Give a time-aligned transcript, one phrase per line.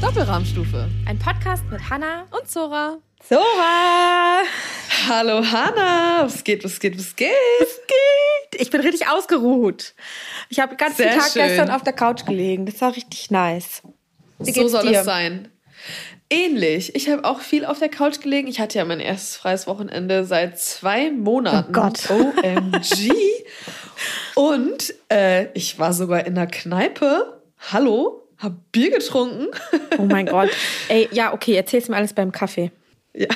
[0.00, 0.88] Doppelrahmstufe.
[1.06, 2.98] Ein Podcast mit Hanna Und Zora.
[3.28, 4.42] Sora.
[5.08, 6.22] Hallo Hanna.
[6.24, 7.28] Was geht, was geht, was geht?
[7.60, 8.60] Was geht?
[8.60, 9.94] Ich bin richtig ausgeruht.
[10.48, 11.42] Ich habe den ganzen Sehr Tag schön.
[11.46, 12.66] gestern auf der Couch gelegen.
[12.66, 13.82] Das war richtig nice.
[14.38, 15.00] Wie So soll dir?
[15.00, 15.48] es sein.
[16.30, 16.94] Ähnlich.
[16.94, 18.48] Ich habe auch viel auf der Couch gelegen.
[18.48, 21.68] Ich hatte ja mein erstes freies Wochenende seit zwei Monaten.
[21.68, 22.10] Oh Gott.
[22.10, 23.12] OMG.
[24.34, 27.40] Und äh, ich war sogar in der Kneipe.
[27.72, 28.22] Hallo?
[28.38, 29.46] Hab Bier getrunken.
[29.98, 30.50] Oh mein Gott.
[30.88, 32.72] Ey, ja, okay, erzähl's mir alles beim Kaffee.
[33.12, 33.28] Ja.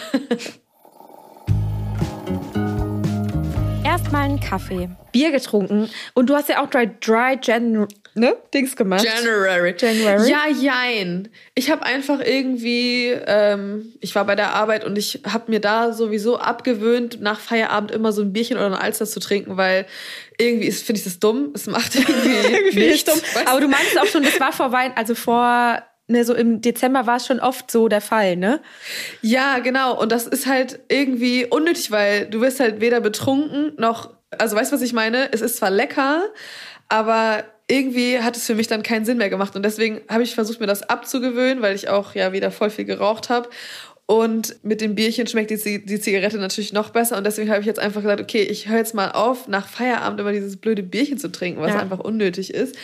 [3.85, 7.87] Erstmal einen Kaffee, Bier getrunken und du hast ja auch Dry, dry Gen,
[8.19, 8.37] ne?
[8.53, 9.05] Dings gemacht.
[9.05, 9.75] January.
[9.79, 10.31] January?
[10.31, 11.29] Ja, jein.
[11.55, 15.93] Ich habe einfach irgendwie, ähm, ich war bei der Arbeit und ich habe mir da
[15.93, 19.87] sowieso abgewöhnt, nach Feierabend immer so ein Bierchen oder eine Alster zu trinken, weil
[20.39, 21.53] irgendwie finde ich das dumm.
[21.55, 23.11] Es macht irgendwie, Irgendwie nichts.
[23.11, 23.21] dumm.
[23.35, 26.61] Weißt Aber du meinst auch schon, das war vor Weihnachten, also vor, ne, so im
[26.61, 28.61] Dezember war es schon oft so der Fall, ne?
[29.23, 29.99] Ja, genau.
[30.01, 34.73] Und das ist halt irgendwie unnötig, weil du wirst halt weder betrunken noch, also weißt
[34.73, 35.33] du, was ich meine?
[35.33, 36.23] Es ist zwar lecker,
[36.89, 39.55] aber irgendwie hat es für mich dann keinen Sinn mehr gemacht.
[39.55, 42.87] Und deswegen habe ich versucht, mir das abzugewöhnen, weil ich auch ja wieder voll viel
[42.87, 43.49] geraucht habe.
[44.07, 47.19] Und mit dem Bierchen schmeckt die, die Zigarette natürlich noch besser.
[47.19, 50.19] Und deswegen habe ich jetzt einfach gesagt, okay, ich höre jetzt mal auf, nach Feierabend
[50.19, 51.79] immer dieses blöde Bierchen zu trinken, was Ja.
[51.81, 52.75] einfach unnötig ist.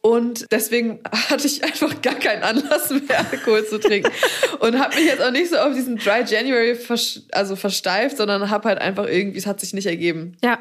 [0.00, 4.10] Und deswegen hatte ich einfach gar keinen Anlass mehr, Alkohol zu trinken.
[4.60, 8.48] Und habe mich jetzt auch nicht so auf diesen Dry January vers also versteift, sondern
[8.48, 10.36] habe halt einfach irgendwie, es hat sich nicht ergeben.
[10.42, 10.58] Ja.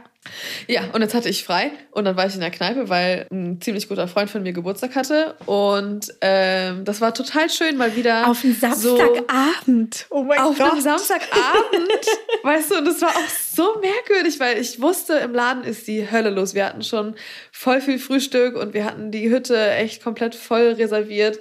[0.67, 3.59] Ja, und jetzt hatte ich frei und dann war ich in der Kneipe, weil ein
[3.59, 5.35] ziemlich guter Freund von mir Geburtstag hatte.
[5.47, 10.05] Und ähm, das war total schön, mal wieder Auf so Samstagabend.
[10.11, 10.73] oh mein auf Gott.
[10.73, 12.05] einem Samstagabend,
[12.43, 16.11] weißt du, und das war auch so merkwürdig, weil ich wusste, im Laden ist die
[16.11, 16.53] Hölle los.
[16.53, 17.15] Wir hatten schon
[17.51, 21.39] voll viel Frühstück und wir hatten die Hütte echt komplett voll reserviert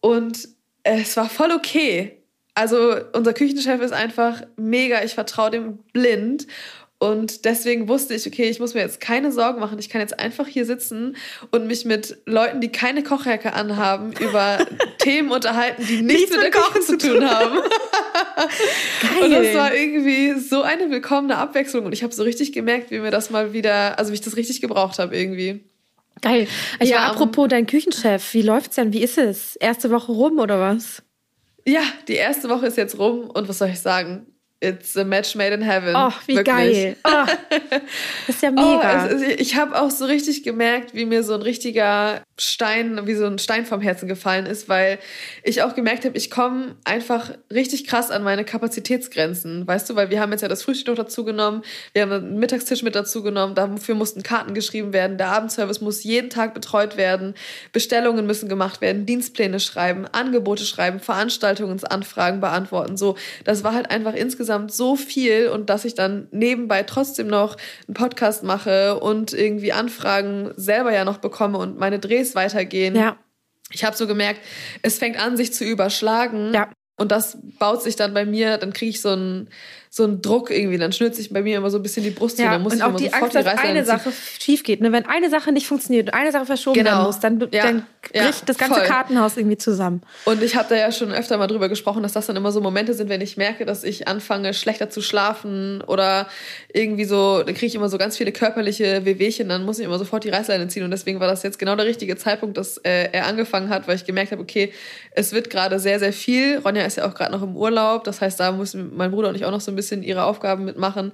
[0.00, 0.48] und
[0.82, 2.22] es war voll okay.
[2.54, 6.46] Also unser Küchenchef ist einfach mega, ich vertraue dem blind.
[6.98, 9.78] Und deswegen wusste ich, okay, ich muss mir jetzt keine Sorgen machen.
[9.78, 11.16] Ich kann jetzt einfach hier sitzen
[11.50, 14.66] und mich mit Leuten, die keine Kochjacke anhaben, über
[14.98, 17.58] Themen unterhalten, die nichts, mit, der Kochen zu tun haben.
[19.22, 21.84] Und das war irgendwie so eine willkommene Abwechslung.
[21.84, 24.36] Und ich habe so richtig gemerkt, wie mir das mal wieder, also wie ich das
[24.36, 25.64] richtig gebraucht habe irgendwie.
[26.22, 26.48] Geil.
[26.80, 28.32] Ich Ja, war ähm, apropos dein Küchenchef.
[28.32, 28.92] Wie läuft's denn?
[28.92, 29.56] Wie ist es?
[29.56, 31.02] Erste Woche rum oder was?
[31.66, 34.26] Ja, die erste Woche ist jetzt rum und was soll ich sagen?
[34.60, 35.94] It's a match made in heaven.
[35.94, 36.46] Oh, wie Wirklich.
[36.46, 36.96] geil.
[37.04, 37.26] Oh,
[38.26, 39.06] das ist ja Oh, mega.
[39.06, 43.14] es ist, ich habe auch so richtig gemerkt, wie mir so ein richtiger Stein, wie
[43.14, 44.98] so ein Stein vom Herzen gefallen ist, weil
[45.42, 50.10] ich auch gemerkt habe, ich komme einfach richtig krass an meine Kapazitätsgrenzen, weißt du, weil
[50.10, 51.62] wir haben jetzt ja das Frühstück noch dazu genommen,
[51.94, 56.04] wir haben einen Mittagstisch mit dazu genommen, dafür mussten Karten geschrieben werden, der Abendservice muss
[56.04, 57.34] jeden Tag betreut werden,
[57.72, 63.16] Bestellungen müssen gemacht werden, Dienstpläne schreiben, Angebote schreiben, Veranstaltungsanfragen beantworten, so.
[63.44, 67.56] Das war halt einfach insgesamt so viel und dass ich dann nebenbei trotzdem noch
[67.88, 72.96] einen Podcast mache und irgendwie Anfragen selber ja noch bekomme und meine Drehs weitergehen.
[72.96, 73.18] ja.
[73.72, 74.40] Ich habe so gemerkt,
[74.82, 76.54] es fängt an, sich zu überschlagen.
[76.54, 76.70] Ja.
[76.96, 79.50] Und das baut sich dann bei mir, dann kriege ich so einen,
[79.96, 82.36] so einen Druck irgendwie, dann schnürt sich bei mir immer so ein bisschen die Brust
[82.36, 83.84] zu, Ja, dann muss und ich auch immer die Angst, dass Reißleine eine.
[83.84, 84.82] Sache schief geht.
[84.82, 84.92] Ne?
[84.92, 86.90] Wenn eine Sache nicht funktioniert und eine Sache verschoben Genau.
[86.90, 87.62] werden muss, dann, Ja.
[87.64, 88.84] dann Ja, bricht das ganze voll.
[88.84, 90.02] Kartenhaus irgendwie zusammen.
[90.26, 92.60] Und ich habe da ja schon öfter mal drüber gesprochen, dass das dann immer so
[92.60, 96.28] Momente sind, wenn ich merke, dass ich anfange, schlechter zu schlafen oder
[96.72, 99.98] irgendwie so, dann kriege ich immer so ganz viele körperliche Wehwehchen, dann muss ich immer
[99.98, 100.82] sofort die Reißleine ziehen.
[100.84, 103.96] Und deswegen war das jetzt genau der richtige Zeitpunkt, dass äh, er angefangen hat, weil
[103.96, 104.72] ich gemerkt habe, okay,
[105.12, 106.58] es wird gerade sehr, sehr viel.
[106.58, 108.04] Ronja ist ja auch gerade noch im Urlaub.
[108.04, 110.64] Das heißt, da müssen mein Bruder und ich auch noch so ein bisschen ihre Aufgaben
[110.64, 111.12] mitmachen.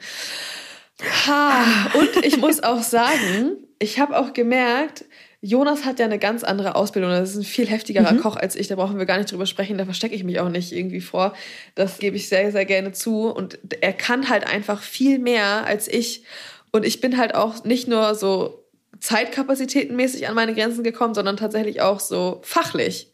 [1.27, 1.65] Ha.
[1.95, 5.05] Und ich muss auch sagen, ich habe auch gemerkt,
[5.45, 7.11] Jonas hat ja eine ganz andere Ausbildung.
[7.11, 8.69] Das ist ein viel heftigerer Koch als ich.
[8.69, 9.77] Da brauchen wir gar nicht drüber sprechen.
[9.77, 11.35] Da verstecke ich mich auch nicht irgendwie vor.
[11.75, 13.27] Das gebe ich sehr, sehr gerne zu.
[13.27, 16.23] Und er kann halt einfach viel mehr als ich.
[16.71, 18.65] Und ich bin halt auch nicht nur so
[19.01, 23.11] zeitkapazitätenmäßig an meine Grenzen gekommen, sondern tatsächlich auch so fachlich.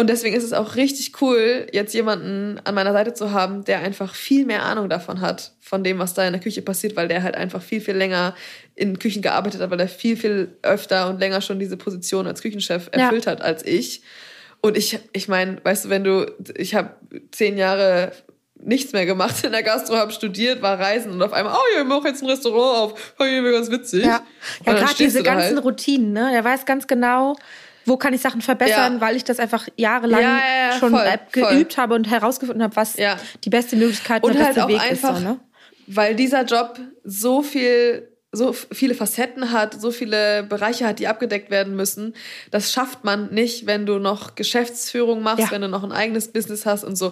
[0.00, 3.80] Und deswegen ist es auch richtig cool, jetzt jemanden an meiner Seite zu haben, der
[3.80, 7.06] einfach viel mehr Ahnung davon hat, von dem, was da in der Küche passiert, weil
[7.06, 8.34] der halt einfach viel, viel länger
[8.74, 12.40] in Küchen gearbeitet hat, weil er viel, viel öfter und länger schon diese Position als
[12.40, 13.02] Küchenchef Ja.
[13.02, 14.00] erfüllt hat als ich.
[14.62, 16.94] Und ich, ich meine, weißt du, wenn du, ich habe
[17.30, 18.12] zehn Jahre
[18.54, 21.82] nichts mehr gemacht in der Gastro, habe studiert, war reisen und auf einmal, oh ja,
[21.82, 24.04] ich mache jetzt ein Restaurant auf, oh ja, ganz witzig.
[24.04, 24.22] Ja,
[24.64, 25.64] ja gerade diese ganzen halt.
[25.64, 26.30] Routinen, ne?
[26.32, 27.36] Der weiß ganz genau,
[27.90, 29.00] wo kann ich Sachen verbessern, Ja.
[29.00, 30.38] weil ich das einfach jahrelang Ja,
[30.70, 32.94] ja, schon voll, geübt habe und herausgefunden habe, was
[33.44, 35.22] die beste Möglichkeit Und der halt beste auch Weg einfach, ist.
[35.22, 35.40] So, ne?
[35.88, 41.50] weil dieser Job so viel, so viele Facetten hat, so viele Bereiche hat, die abgedeckt
[41.50, 42.14] werden müssen.
[42.52, 45.50] Das schafft man nicht, wenn du noch Geschäftsführung machst, Ja.
[45.50, 47.10] wenn du noch ein eigenes Business hast und so.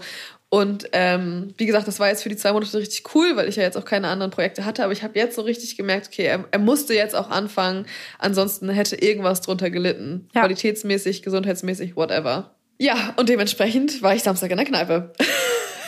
[0.51, 3.57] Und ähm, wie gesagt, das war jetzt für die zwei Monate richtig cool, weil ich
[3.57, 4.83] ja jetzt auch keine anderen Projekte hatte.
[4.83, 7.87] Aber ich habe jetzt so richtig gemerkt, okay, er, er musste jetzt auch anfangen.
[8.19, 10.29] Ansonsten hätte irgendwas drunter gelitten.
[10.35, 10.41] Ja.
[10.41, 12.55] Qualitätsmäßig, gesundheitsmäßig, whatever.
[12.79, 15.13] Ja, und dementsprechend war ich Samstag in der Kneipe.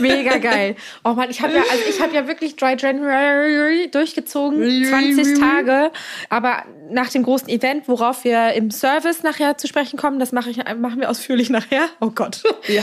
[0.00, 0.76] Mega geil.
[1.04, 5.92] Oh Mann, ich habe ja, also ich habe ja wirklich Dry January durchgezogen, 20 Tage.
[6.30, 10.50] Aber nach dem großen Event, worauf wir im Service nachher zu sprechen kommen, das mache
[10.50, 11.86] ich, machen wir ausführlich nachher.
[12.00, 12.42] Oh Gott.
[12.66, 12.82] Ja.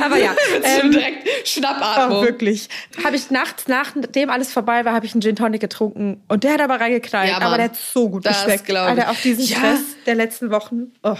[0.00, 2.18] Aber ja, Ähm, direkt Schnappatmung.
[2.18, 2.68] oh, wirklich.
[3.02, 6.52] Habe ich nachts, nachdem alles vorbei war, habe ich einen Gin Tonic getrunken und der
[6.54, 7.30] hat aber reingeknallt.
[7.30, 8.70] Ja, aber der hat so gut Das geschmeckt.
[8.70, 9.56] Alter, auf diesen Ja.
[9.56, 10.92] Stress der letzten Wochen.
[11.02, 11.16] Oh.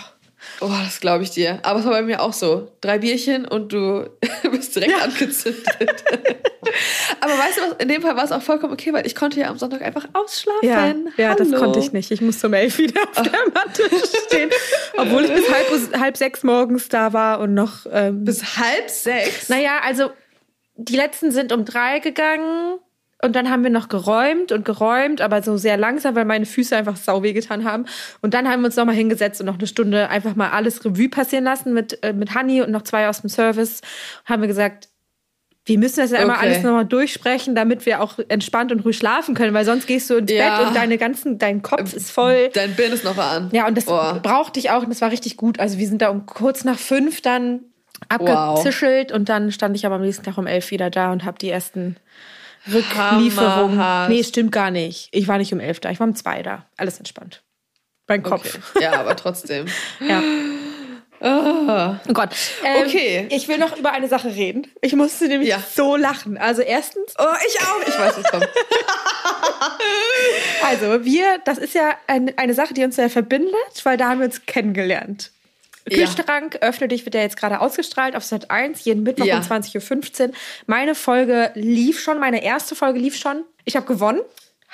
[0.61, 1.59] Oh, das glaube ich dir.
[1.63, 2.71] Aber es war bei mir auch so.
[2.81, 4.09] Drei Bierchen und du
[4.51, 5.65] bist direkt angezündet.
[7.21, 9.41] Aber weißt du was, in dem Fall war es auch vollkommen okay, weil ich konnte
[9.41, 11.13] ja am Sonntag einfach ausschlafen.
[11.17, 12.11] Ja, ja das konnte ich nicht.
[12.11, 13.83] Ich musste um elf wieder auf der Matte
[14.27, 14.51] stehen.
[14.97, 17.87] Obwohl ich bis halb, halb sechs morgens da war und noch.
[17.91, 19.49] Ähm, Bis halb sechs?
[19.49, 20.11] naja, also
[20.77, 22.79] die letzten sind um drei gegangen
[23.23, 26.77] und dann haben wir noch geräumt und geräumt, aber so sehr langsam, weil meine Füße
[26.77, 27.85] einfach sau weh getan haben.
[28.23, 31.09] Und dann haben wir uns nochmal hingesetzt und noch eine Stunde einfach mal alles Revue
[31.09, 33.83] passieren lassen mit, äh, mit Honey und noch zwei aus dem Service.
[34.25, 34.89] Haben wir gesagt,
[35.67, 36.47] wir müssen das ja immer Okay.
[36.47, 40.15] alles nochmal durchsprechen, damit wir auch entspannt und ruhig schlafen können, weil sonst gehst du
[40.17, 40.59] ins Ja.
[40.59, 42.49] Bett und deine ganzen, dein Kopf ist voll.
[42.55, 43.51] Dein Birn ist noch an.
[43.53, 44.15] Ja, und das Oh.
[44.23, 45.61] brauchte ich auch und das war richtig gut.
[45.61, 47.61] Also wir sind da um kurz nach fünf dann
[48.09, 51.39] abgezischelt und dann stand ich aber am nächsten Tag um elf wieder da und habe
[51.39, 51.97] die ersten
[52.67, 53.79] Rücklieferungen.
[53.79, 54.11] Hammerhart.
[54.11, 55.09] Nee, stimmt gar nicht.
[55.12, 56.67] Ich war nicht um elf da, ich war um zwei da.
[56.77, 57.43] Alles entspannt.
[58.09, 58.59] Mein Kopf.
[58.75, 58.85] Okay.
[58.85, 59.67] Ja, aber trotzdem.
[60.01, 60.23] Ja.
[61.23, 62.01] Ah.
[62.09, 62.31] Oh Gott.
[62.65, 63.27] Ähm, Okay.
[63.31, 64.67] Ich will noch über eine Sache reden.
[64.81, 65.62] Ich musste nämlich Ja.
[65.75, 66.39] so lachen.
[66.39, 67.87] Also erstens, Oh, ich auch.
[67.87, 68.49] Ich weiß, was kommt.
[70.65, 73.53] also wir, das ist ja ein, eine Sache, die uns sehr verbindet,
[73.85, 75.31] weil da haben wir uns kennengelernt.
[75.91, 75.99] Ja.
[75.99, 79.37] Kühlschrank, öffne dich, wird ja jetzt gerade ausgestrahlt auf Sat 1, jeden Mittwoch Ja.
[79.37, 80.35] um 20.15 Uhr.
[80.67, 83.45] Meine Folge lief schon, meine erste Folge lief schon.
[83.65, 84.21] Ich habe gewonnen.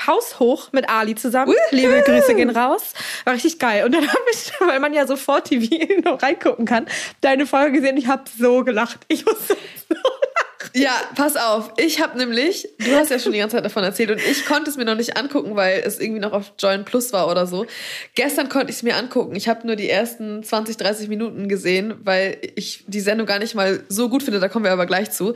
[0.07, 1.55] Haushoch mit Ali zusammen.
[1.71, 2.93] Liebe Grüße gehen raus.
[3.25, 3.85] War richtig geil.
[3.87, 5.75] Und dann habe ich, weil man ja sofort TV
[6.05, 6.87] noch reingucken kann,
[7.23, 7.97] deine Folge gesehen.
[7.97, 8.99] Ich habe so gelacht.
[9.09, 9.57] Ich musste
[9.89, 10.46] so lachen.
[10.75, 11.73] Ja, pass auf.
[11.77, 14.71] Ich habe nämlich, du hast ja schon die ganze Zeit davon erzählt und ich konnte
[14.71, 17.67] es mir noch nicht angucken, weil es irgendwie noch auf Join Plus war oder so.
[18.15, 19.35] Gestern konnte ich es mir angucken.
[19.37, 23.55] Ich habe nur die ersten 20, 30 Minuten gesehen, weil ich die Sendung gar nicht
[23.55, 24.41] mal so gut finde.
[24.41, 25.35] Da kommen wir aber gleich zu.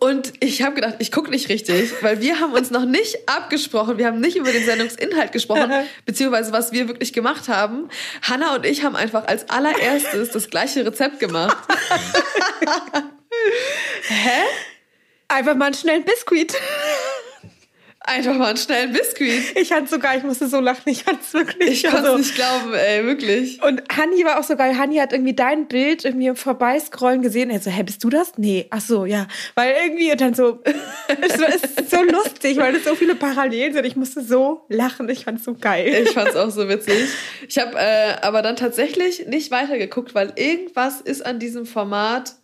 [0.00, 3.98] Und ich habe gedacht, ich gucke nicht richtig, weil wir haben uns noch nicht abgesprochen.
[3.98, 5.70] Wir haben nicht über den Sendungsinhalt gesprochen,
[6.04, 7.88] beziehungsweise was wir wirklich gemacht haben.
[8.22, 11.56] Hanna und ich haben einfach als allererstes das gleiche Rezept gemacht.
[15.28, 16.54] Einfach mal einen schnellen Biskuit.
[18.08, 19.56] Einfach mal einen schnellen Biskuit.
[19.56, 20.82] Ich fand sogar, ich musste so lachen.
[20.86, 21.82] Ich fand es wirklich.
[21.84, 23.60] Ich konnte es also- nicht glauben, ey, wirklich.
[23.64, 24.78] Und Hanni war auch so geil.
[24.78, 27.50] Hanni hat irgendwie dein Bild irgendwie im Vorbeiscrollen gesehen.
[27.50, 28.34] Er so, hä, bist du das?
[28.36, 28.68] Nee.
[28.70, 29.26] Ach so, ja.
[29.56, 30.62] Weil irgendwie und dann so,
[31.20, 33.84] es war- es ist so lustig, weil es so viele Parallelen sind.
[33.84, 35.08] Ich musste so lachen.
[35.08, 36.04] Ich fand's so geil.
[36.06, 37.08] Ich fand's auch so witzig.
[37.48, 42.34] Ich habe äh, aber dann tatsächlich nicht weitergeguckt, weil irgendwas ist an diesem Format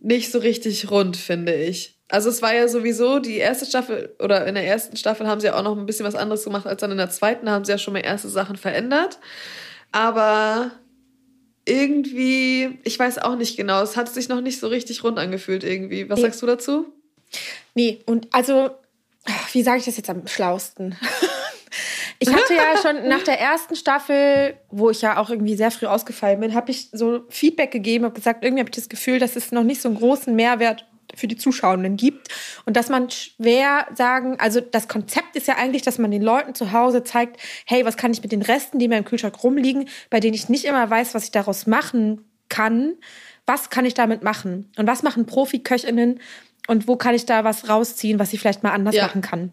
[0.00, 1.96] nicht so richtig rund, finde ich.
[2.08, 5.48] Also es war ja sowieso die erste Staffel oder in der ersten Staffel haben sie
[5.48, 7.50] ja auch noch ein bisschen was anderes gemacht als dann in der zweiten.
[7.50, 9.18] Haben sie ja schon mal erste Sachen verändert.
[9.92, 10.70] Aber
[11.66, 15.64] irgendwie, ich weiß auch nicht genau, es hat sich noch nicht so richtig rund angefühlt
[15.64, 16.08] irgendwie.
[16.08, 16.22] Was Nee.
[16.26, 16.86] sagst du dazu?
[17.74, 18.70] Nee, und also,
[19.52, 20.96] wie sage ich das jetzt am schlausten?
[22.20, 25.86] Ich hatte ja schon nach der ersten Staffel, wo ich ja auch irgendwie sehr früh
[25.86, 29.36] ausgefallen bin, habe ich so Feedback gegeben, habe gesagt, irgendwie habe ich das Gefühl, dass
[29.36, 30.84] es noch nicht so einen großen Mehrwert
[31.14, 32.28] für die Zuschauenden gibt
[32.66, 36.54] und dass man schwer sagen, also das Konzept ist ja eigentlich, dass man den Leuten
[36.54, 39.88] zu Hause zeigt, hey, was kann ich mit den Resten, die mir im Kühlschrank rumliegen,
[40.10, 42.94] bei denen ich nicht immer weiß, was ich daraus machen kann,
[43.46, 46.20] was kann ich damit machen und was machen Profiköchinnen
[46.66, 49.06] und wo kann ich da was rausziehen, was ich vielleicht mal anders Ja.
[49.06, 49.52] machen kann.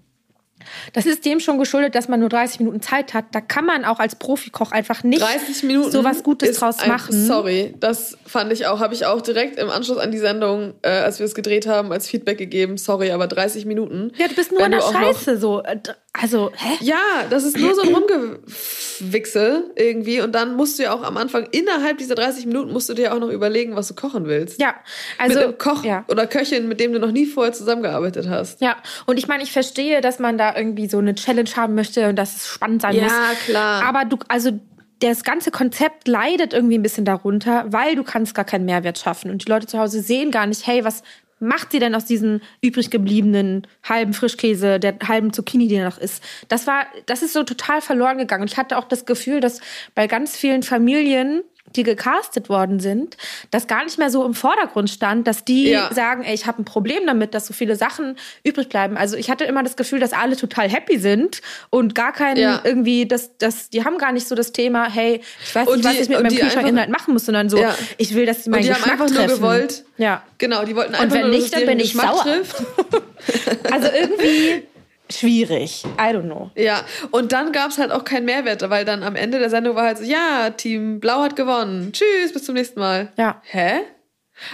[0.94, 3.26] Das ist dem schon geschuldet, dass man nur 30 Minuten Zeit hat.
[3.32, 6.90] Da kann man auch als Profikoch einfach nicht 30 Minuten so was Gutes draus ein,
[6.90, 7.26] machen.
[7.26, 10.90] Sorry, das fand ich auch, habe ich auch direkt im Anschluss an die Sendung, äh,
[10.90, 12.78] als wir es gedreht haben, als Feedback gegeben.
[12.78, 14.12] Sorry, aber 30 Minuten.
[14.18, 15.62] Ja, du bist nur in der Scheiße so.
[15.64, 15.78] Äh,
[16.22, 16.78] Also, hä?
[16.82, 20.22] Ja, das ist nur so ein Rumgewichse irgendwie.
[20.22, 23.14] Und dann musst du ja auch am Anfang, innerhalb dieser 30 Minuten, musst du dir
[23.14, 24.62] auch noch überlegen, was du kochen willst.
[24.62, 24.76] Ja,
[25.18, 26.06] also mit einem Koch ja.
[26.08, 28.62] oder Köchin, mit dem du noch nie vorher zusammengearbeitet hast.
[28.62, 32.10] Ja, und ich meine, ich verstehe, dass man da irgendwie so eine Challenge haben möchte
[32.10, 33.40] und dass es spannend sein Ja, muss.
[33.46, 33.84] klar.
[33.84, 34.52] Aber du, also
[35.00, 39.30] das ganze Konzept leidet irgendwie ein bisschen darunter, weil du kannst gar keinen Mehrwert schaffen.
[39.30, 41.04] Und die Leute zu Hause sehen gar nicht, hey, was
[41.40, 46.24] macht sie denn aus diesem übrig gebliebenen halben Frischkäse, der halben Zucchini, die noch ist?
[46.48, 48.44] Das war, das ist so total verloren gegangen.
[48.44, 49.60] Und ich hatte auch das Gefühl, dass
[49.96, 51.44] bei ganz vielen Familien
[51.76, 53.18] die gecastet worden sind,
[53.52, 55.94] das gar nicht mehr so im Vordergrund stand, dass die ja.
[55.94, 58.98] sagen, ey, ich habe ein Problem damit, dass so viele Sachen übrig bleiben.
[58.98, 62.62] Also ich hatte immer das Gefühl, dass alle total happy sind und gar kein ja.
[62.64, 65.84] irgendwie, das, das, die haben gar nicht so das Thema, hey, ich weiß nicht, die,
[65.84, 67.76] was ich mit meinem Kühlschrankinhalt machen muss, sondern so, ja.
[67.98, 69.28] ich will, dass sie meinen und die Geschmack haben einfach treffen.
[69.28, 69.86] nur gewollt.
[69.98, 70.24] Ja.
[70.38, 72.26] Genau, die wollten einfach und wenn nur, nicht, dann bin ich Geschmack sauer.
[73.72, 74.64] also irgendwie
[75.10, 75.84] schwierig.
[75.98, 76.52] I don't know.
[76.56, 76.82] Ja,
[77.12, 79.86] und dann gab es halt auch keinen Mehrwert, weil dann am Ende der Sendung war
[79.86, 81.92] halt so, ja, Team Blau hat gewonnen.
[81.92, 83.12] Tschüss, bis zum nächsten Mal.
[83.18, 83.42] Ja.
[83.44, 83.82] Hä?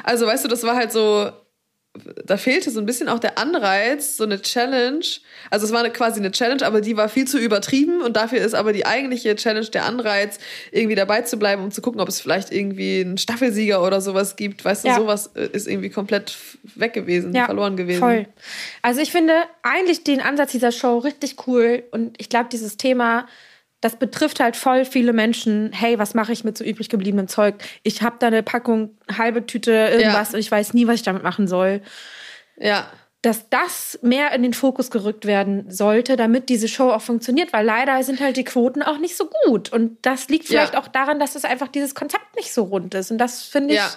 [0.04, 1.32] Also, weißt du, das war halt so,
[2.26, 5.06] da fehlte so ein bisschen auch der Anreiz, so eine Challenge.
[5.50, 8.54] Also es war quasi eine Challenge, aber die war viel zu übertrieben und dafür ist
[8.54, 10.40] aber die eigentliche Challenge der Anreiz,
[10.72, 14.38] irgendwie dabei zu bleiben, um zu gucken, ob es vielleicht irgendwie einen Staffelsieger oder sowas
[14.38, 14.64] gibt.
[14.64, 14.96] Weißt ja.
[14.96, 16.38] du, sowas äh, ist irgendwie komplett
[16.76, 18.00] weg gewesen, ja, verloren gewesen.
[18.00, 18.26] Voll.
[18.82, 23.28] Also ich finde eigentlich den Ansatz dieser Show richtig cool und ich glaube, dieses Thema
[23.82, 25.72] das betrifft halt voll viele Menschen.
[25.74, 27.56] Hey, was mache ich mit so übrig gebliebenem Zeug?
[27.84, 30.36] Ich habe da eine Packung, halbe Tüte irgendwas ja.
[30.36, 31.82] und ich weiß nie, was ich damit machen soll.
[32.58, 32.88] Ja.
[33.24, 37.66] Dass das mehr in den Fokus gerückt werden sollte, damit diese Show auch funktioniert, weil
[37.66, 39.72] leider sind halt die Quoten auch nicht so gut.
[39.74, 40.80] Und das liegt vielleicht ja.
[40.80, 43.12] auch daran, dass es einfach dieses Konzept nicht so rund ist.
[43.12, 43.80] Und das finde ich.
[43.80, 43.90] Ja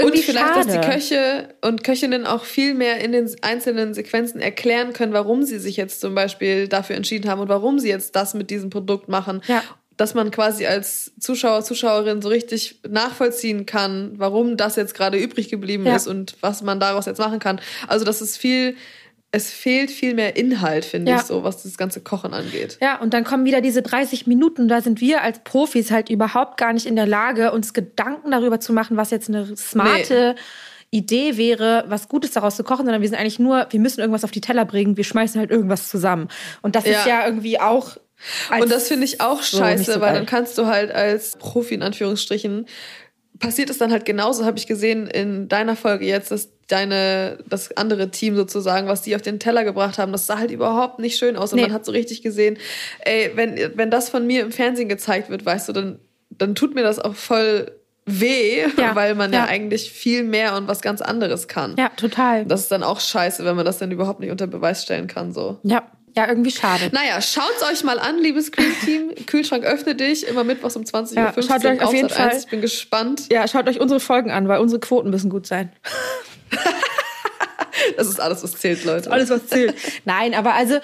[0.00, 0.66] und vielleicht, schade.
[0.66, 5.44] dass die Köche und Köchinnen auch viel mehr in den einzelnen Sequenzen erklären können, warum
[5.44, 8.70] sie sich jetzt zum Beispiel dafür entschieden haben und warum sie jetzt das mit diesem
[8.70, 9.42] Produkt machen.
[9.46, 9.62] Ja.
[9.96, 15.48] Dass man quasi als Zuschauer, Zuschauerin so richtig nachvollziehen kann, warum das jetzt gerade übrig
[15.48, 15.94] geblieben ja.
[15.94, 17.60] ist und was man daraus jetzt machen kann.
[17.86, 18.74] Also, das ist viel
[19.34, 21.18] es fehlt viel mehr Inhalt, finde ja.
[21.18, 22.78] ich, so, was das ganze Kochen angeht.
[22.80, 24.68] Ja, und dann kommen wieder diese 30 Minuten.
[24.68, 28.60] Da sind wir als Profis halt überhaupt gar nicht in der Lage, uns Gedanken darüber
[28.60, 30.98] zu machen, was jetzt eine smarte nee.
[30.98, 34.22] Idee wäre, was Gutes daraus zu kochen, sondern wir sind eigentlich nur, wir müssen irgendwas
[34.22, 36.28] auf die Teller bringen, wir schmeißen halt irgendwas zusammen.
[36.62, 36.92] Und das ja.
[36.92, 37.96] ist ja irgendwie auch.
[38.56, 41.82] Und das finde ich auch scheiße, so weil dann kannst du halt als Profi in
[41.82, 42.66] Anführungsstrichen
[43.38, 47.76] passiert es dann halt genauso, habe ich gesehen in deiner Folge jetzt, dass deine, das
[47.76, 51.18] andere Team sozusagen, was die auf den Teller gebracht haben, das sah halt überhaupt nicht
[51.18, 51.52] schön aus.
[51.52, 51.62] Und nee.
[51.62, 52.58] man hat so richtig gesehen,
[53.00, 55.98] ey, wenn, wenn das von mir im Fernsehen gezeigt wird, weißt du, dann,
[56.30, 57.70] dann tut mir das auch voll
[58.06, 58.94] weh, ja.
[58.94, 59.40] weil man ja.
[59.40, 59.44] ja.
[59.46, 61.74] eigentlich viel mehr und was ganz anderes kann.
[61.78, 62.44] Ja, total.
[62.44, 65.32] Das ist dann auch scheiße, wenn man das dann überhaupt nicht unter Beweis stellen kann,
[65.32, 65.58] so.
[65.62, 65.84] Ja,
[66.16, 66.90] ja, irgendwie schade.
[66.92, 69.12] Naja, schaut's euch mal an, liebes Kühlteam.
[69.26, 71.42] Kühlschrank öffne dich, immer mittwochs um 20.15 ja, Uhr.
[71.42, 72.28] Schaut euch auf jeden Fall.
[72.28, 72.44] 1.
[72.44, 73.32] Ich bin gespannt.
[73.32, 75.72] Ja, schaut euch unsere Folgen an, weil unsere Quoten müssen gut sein.
[77.96, 79.10] das ist alles, was zählt, Leute.
[79.10, 79.74] Alles, was zählt.
[80.04, 80.78] Nein, aber also,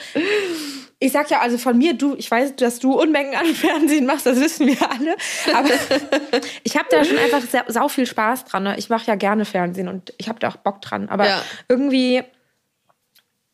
[0.98, 4.26] ich sag ja also von mir, du, ich weiß, dass du Unmengen an Fernsehen machst,
[4.26, 5.16] das wissen wir alle.
[5.54, 5.70] Aber
[6.62, 8.64] ich habe da schon einfach sehr, sau viel Spaß dran.
[8.64, 8.74] Ne?
[8.78, 11.08] Ich mache ja gerne Fernsehen und ich habe da auch Bock dran.
[11.08, 11.42] Aber ja.
[11.68, 12.22] irgendwie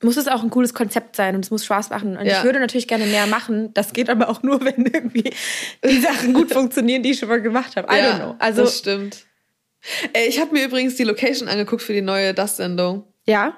[0.03, 2.17] muss es auch ein cooles Konzept sein und es muss Spaß machen.
[2.17, 2.39] Und ja.
[2.39, 3.73] ich würde natürlich gerne mehr machen.
[3.75, 5.33] Das geht aber auch nur, wenn irgendwie
[5.85, 7.93] die Sachen gut funktionieren, die ich schon mal gemacht habe.
[7.93, 8.37] I ja, don't know.
[8.39, 9.25] Also, das stimmt.
[10.27, 13.05] Ich habe mir übrigens die Location angeguckt für die neue Das-Sendung.
[13.27, 13.57] Ja.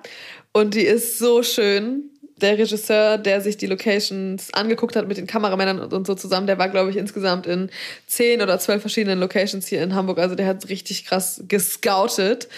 [0.53, 2.11] Und die ist so schön.
[2.41, 6.57] Der Regisseur, der sich die Locations angeguckt hat mit den Kameramännern und so zusammen, der
[6.57, 7.69] war, glaube ich, insgesamt in
[8.07, 10.19] zehn oder zwölf verschiedenen Locations hier in Hamburg.
[10.19, 12.49] Also der hat richtig krass gescoutet.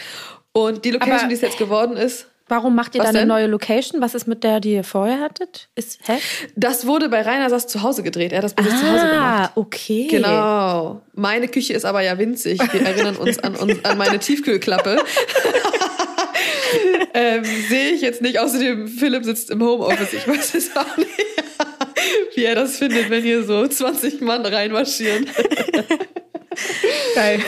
[0.52, 3.26] Und die Location, aber, die es jetzt geworden ist, Warum macht ihr Was da eine
[3.26, 4.00] neue Location?
[4.00, 5.69] Was ist mit der, die ihr vorher hattet?
[5.76, 6.14] Ist, hä?
[6.57, 8.33] Das wurde bei Rainer Sass zu Hause gedreht.
[8.33, 9.23] Er hat das sich ah, zu Hause gemacht.
[9.23, 10.09] Ah, okay.
[10.11, 11.00] Genau.
[11.14, 12.61] Meine Küche ist aber ja winzig.
[12.73, 13.54] Wir erinnern uns an,
[13.85, 14.99] an meine Tiefkühlklappe.
[17.14, 18.40] ähm, Sehe ich jetzt nicht.
[18.40, 20.12] Außerdem, Philipp sitzt im Homeoffice.
[20.12, 21.09] Ich weiß es auch nicht,
[22.35, 25.25] wie er das findet, wenn hier so 20 Mann reinmarschieren.
[27.14, 27.40] Geil.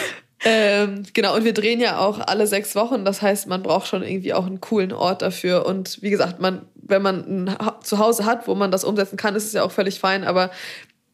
[0.44, 3.04] Ähm, genau, und wir drehen ja auch alle sechs Wochen.
[3.04, 5.66] Das heißt, man braucht schon irgendwie auch einen coolen Ort dafür.
[5.66, 9.44] Und wie gesagt, man, wenn man ein Zuhause hat, wo man das umsetzen kann, ist
[9.44, 10.24] es ja auch völlig fein.
[10.24, 10.50] Aber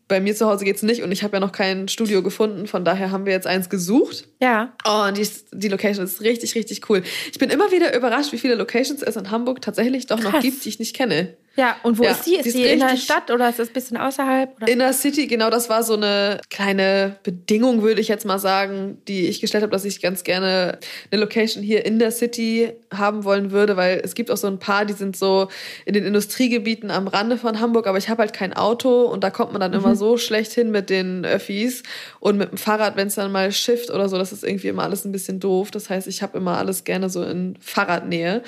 [0.08, 2.66] bei mir zu Hause geht's nicht und ich habe ja noch kein Studio gefunden.
[2.66, 4.26] Von daher haben wir jetzt eins gesucht.
[4.40, 4.73] Ja.
[4.87, 7.02] Oh, und die, die Location ist richtig, richtig cool.
[7.30, 10.32] Ich bin immer wieder überrascht, wie viele Locations es in Hamburg tatsächlich doch Krass.
[10.32, 11.37] noch gibt, die ich nicht kenne.
[11.58, 12.36] Ja, und wo ja, ist die?
[12.36, 14.56] Ist die, ist die in der Stadt oder ist das ein bisschen außerhalb?
[14.58, 14.68] Oder?
[14.68, 18.98] In der City, genau, das war so eine kleine Bedingung, würde ich jetzt mal sagen,
[19.08, 20.78] die ich gestellt habe, dass ich ganz gerne
[21.10, 24.60] eine Location hier in der City haben wollen würde, weil es gibt auch so ein
[24.60, 25.48] paar, die sind so
[25.84, 29.30] in den Industriegebieten am Rande von Hamburg, aber ich habe halt kein Auto und da
[29.30, 29.78] kommt man dann mhm.
[29.78, 31.82] immer so schlecht hin mit den Öffis
[32.20, 34.84] und mit dem Fahrrad, wenn es dann mal schifft oder so, das ist irgendwie immer
[34.84, 35.72] alles ein bisschen doof.
[35.72, 38.44] Das heißt, ich habe immer alles gerne so in Fahrradnähe.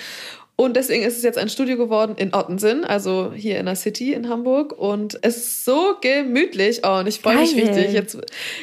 [0.61, 4.13] Und deswegen ist es jetzt ein Studio geworden in Ottensen, also hier in der City
[4.13, 4.79] in Hamburg.
[4.79, 6.83] Und es ist so gemütlich.
[6.85, 7.95] Oh, und ich freue mich richtig.
[7.95, 8.19] Jetzt,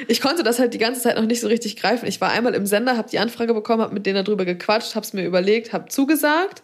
[0.08, 2.06] ich konnte das halt die ganze Zeit noch nicht so richtig greifen.
[2.06, 5.08] Ich war einmal im Sender, habe die Anfrage bekommen, habe mit denen darüber gequatscht, habe
[5.08, 6.62] es mir überlegt, habe zugesagt.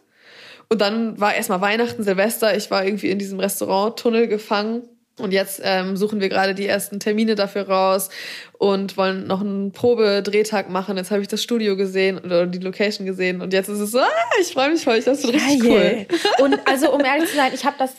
[0.70, 2.56] Und dann war erstmal Weihnachten, Silvester.
[2.56, 4.84] Ich war irgendwie in diesem Restaurant-Tunnel gefangen
[5.20, 8.10] und jetzt ähm, suchen wir gerade die ersten Termine dafür raus
[8.58, 10.98] und wollen noch einen Probedrehtag machen.
[10.98, 14.00] Jetzt habe ich das Studio gesehen oder die Location gesehen und jetzt ist es so,
[14.00, 14.08] ah,
[14.42, 16.06] ich freue mich voll, das wird richtig cool.
[16.40, 17.94] Und also um ehrlich zu sein, ich habe das,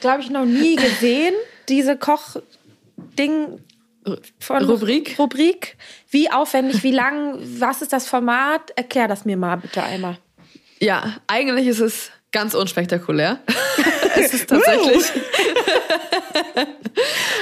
[0.00, 1.34] glaube ich, noch nie gesehen,
[1.68, 3.58] diese Koch-Ding
[4.38, 5.18] von Rubrik.
[5.18, 5.76] Rubrik.
[6.10, 8.70] Wie aufwendig, wie lang, was ist das Format?
[8.76, 10.18] Erklär das mir mal bitte einmal.
[10.78, 13.40] Ja, eigentlich ist es ganz unspektakulär.
[14.16, 15.04] es ist tatsächlich.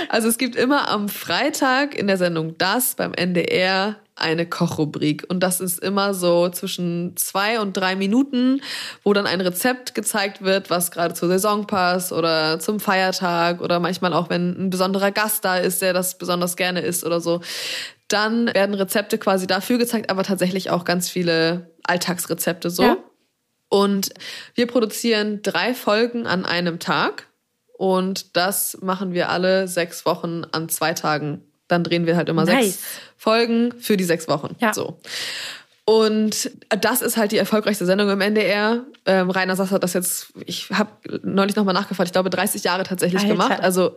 [0.09, 5.25] also es gibt immer am Freitag in der Sendung Das beim NDR eine Kochrubrik.
[5.29, 8.61] Und das ist immer so zwischen zwei und drei Minuten,
[9.03, 13.81] wo dann ein Rezept gezeigt wird, was gerade zur Saison passt oder zum Feiertag oder
[13.81, 17.41] manchmal auch, wenn ein besonderer Gast da ist, der das besonders gerne isst oder so.
[18.09, 22.83] Dann werden Rezepte quasi dafür gezeigt, aber tatsächlich auch ganz viele Alltagsrezepte so.
[22.83, 22.97] Ja.
[23.73, 24.11] Und
[24.55, 27.29] wir produzieren drei Folgen an einem Tag.
[27.73, 31.41] Und das machen wir alle sechs Wochen an zwei Tagen.
[31.69, 32.67] Dann drehen wir halt immer nice.
[32.67, 32.83] sechs
[33.17, 34.57] Folgen für die sechs Wochen.
[34.61, 34.75] Ja.
[34.75, 35.01] So.
[35.87, 38.85] Und das ist halt die erfolgreichste Sendung im NDR.
[39.07, 40.91] Ähm, Rainer Sass hat das jetzt, ich habe
[41.23, 43.33] neulich nochmal nachgefragt, ich glaube 30 Jahre tatsächlich Alter.
[43.33, 43.61] gemacht.
[43.63, 43.97] Also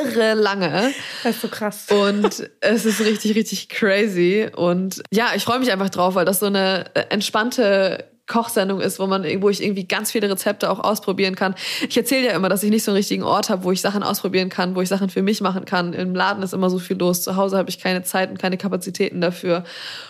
[0.00, 0.92] irre lange.
[1.22, 1.86] Das ist so krass.
[1.88, 4.50] Und es ist richtig, richtig crazy.
[4.54, 9.06] Und ja, ich freue mich einfach drauf, weil das so eine entspannte Kochsendung ist, wo
[9.06, 11.54] man, wo ich irgendwie ganz viele Rezepte auch ausprobieren kann.
[11.88, 14.02] Ich erzähle ja immer, dass ich nicht so einen richtigen Ort habe, wo ich Sachen
[14.02, 15.92] ausprobieren kann, wo ich Sachen für mich machen kann.
[15.92, 17.22] Im Laden ist immer so viel los.
[17.22, 19.64] Zu Hause habe ich keine Zeit und keine Kapazitäten dafür.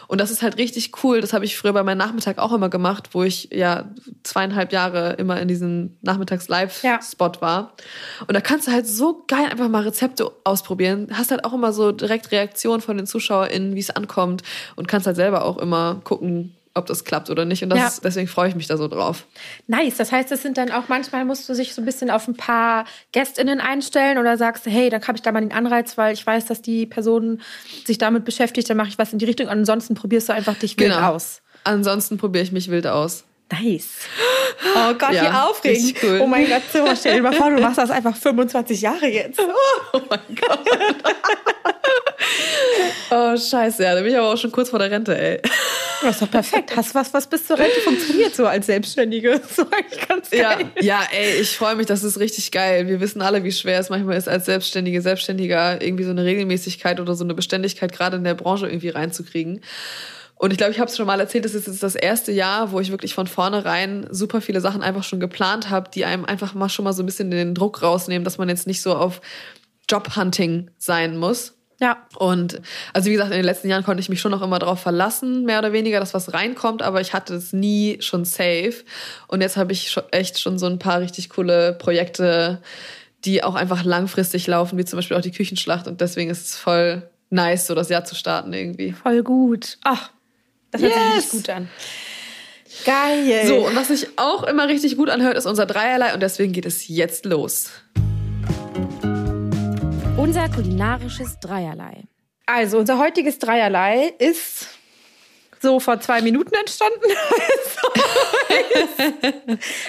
[0.07, 1.21] Und das ist halt richtig cool.
[1.21, 3.91] Das habe ich früher bei meinem Nachmittag auch immer gemacht, wo ich ja
[4.23, 7.41] zweieinhalb Jahre immer in diesem Nachmittags-Live-Spot ja.
[7.41, 7.73] war.
[8.29, 11.09] Und da kannst du halt so geil einfach mal Rezepte ausprobieren.
[11.13, 14.43] Hast halt auch immer so direkt Reaktionen von den ZuschauerInnen, wie es ankommt
[14.77, 17.63] und kannst halt selber auch immer gucken, ob das klappt oder nicht.
[17.63, 17.87] Und das ja.
[17.87, 19.27] ist, deswegen freue ich mich da so drauf.
[19.67, 19.97] Nice.
[19.97, 22.37] Das heißt, es sind dann auch manchmal musst du sich so ein bisschen auf ein
[22.37, 26.27] paar GästInnen einstellen oder sagst, hey, dann habe ich da mal den Anreiz, weil ich
[26.27, 27.41] weiß, dass die Person
[27.85, 29.49] sich damit beschäftigt, dann mache ich was in die Richtung.
[29.49, 31.13] ansonsten probierst du einfach dich wild genau.
[31.13, 31.43] aus.
[31.63, 33.25] Ansonsten probiere ich mich wild aus.
[33.63, 33.89] Nice.
[34.75, 35.95] Oh Gott, ja, wie aufregend.
[36.03, 36.21] Cool.
[36.23, 39.41] Oh mein Gott, so, stell dir mal vor, du machst das einfach 25 Jahre jetzt.
[39.93, 40.61] Oh, mein Gott.
[43.11, 45.41] oh, scheiße, ja, da bin ich aber auch schon kurz vor der Rente, ey.
[46.03, 46.75] Das ist doch perfekt.
[46.75, 49.41] Hast was, was bis zur Rente funktioniert so als Selbstständige.
[49.55, 49.67] So
[50.09, 50.71] ganz geil.
[50.81, 52.89] Ja, ja ey, ich freue mich, das ist richtig geil.
[52.89, 56.99] Wir wissen alle, wie schwer es manchmal ist, als Selbstständige, Selbstständiger irgendwie so eine Regelmäßigkeit
[56.99, 59.61] oder so eine Beständigkeit gerade in der Branche irgendwie reinzukriegen.
[60.37, 62.73] Und ich glaube, ich habe es schon mal erzählt, das ist jetzt das erste Jahr,
[62.73, 66.55] wo ich wirklich von vornherein super viele Sachen einfach schon geplant habe, die einem einfach
[66.55, 69.21] mal schon mal so ein bisschen den Druck rausnehmen, dass man jetzt nicht so auf
[69.89, 71.55] Jobhunting sein muss.
[71.81, 72.07] Ja.
[72.17, 72.61] Und
[72.93, 75.45] also wie gesagt, in den letzten Jahren konnte ich mich schon noch immer darauf verlassen,
[75.45, 78.85] mehr oder weniger, dass was reinkommt, aber ich hatte es nie schon safe.
[79.29, 82.61] Und jetzt habe ich echt schon so ein paar richtig coole Projekte,
[83.25, 85.87] die auch einfach langfristig laufen, wie zum Beispiel auch die Küchenschlacht.
[85.87, 88.93] Und deswegen ist es voll nice, so das Jahr zu starten irgendwie.
[88.93, 89.79] Voll gut.
[89.83, 90.11] Ach,
[90.75, 91.05] das hört yes.
[91.05, 91.69] sich richtig gut an.
[92.85, 93.47] Geil.
[93.47, 96.67] So, und was sich auch immer richtig gut anhört, ist unser Dreierlei und deswegen geht
[96.67, 97.71] es jetzt los.
[100.17, 102.03] Unser kulinarisches Dreierlei.
[102.47, 104.67] Also, unser heutiges Dreierlei ist
[105.65, 107.01] so vor zwei Minuten entstanden.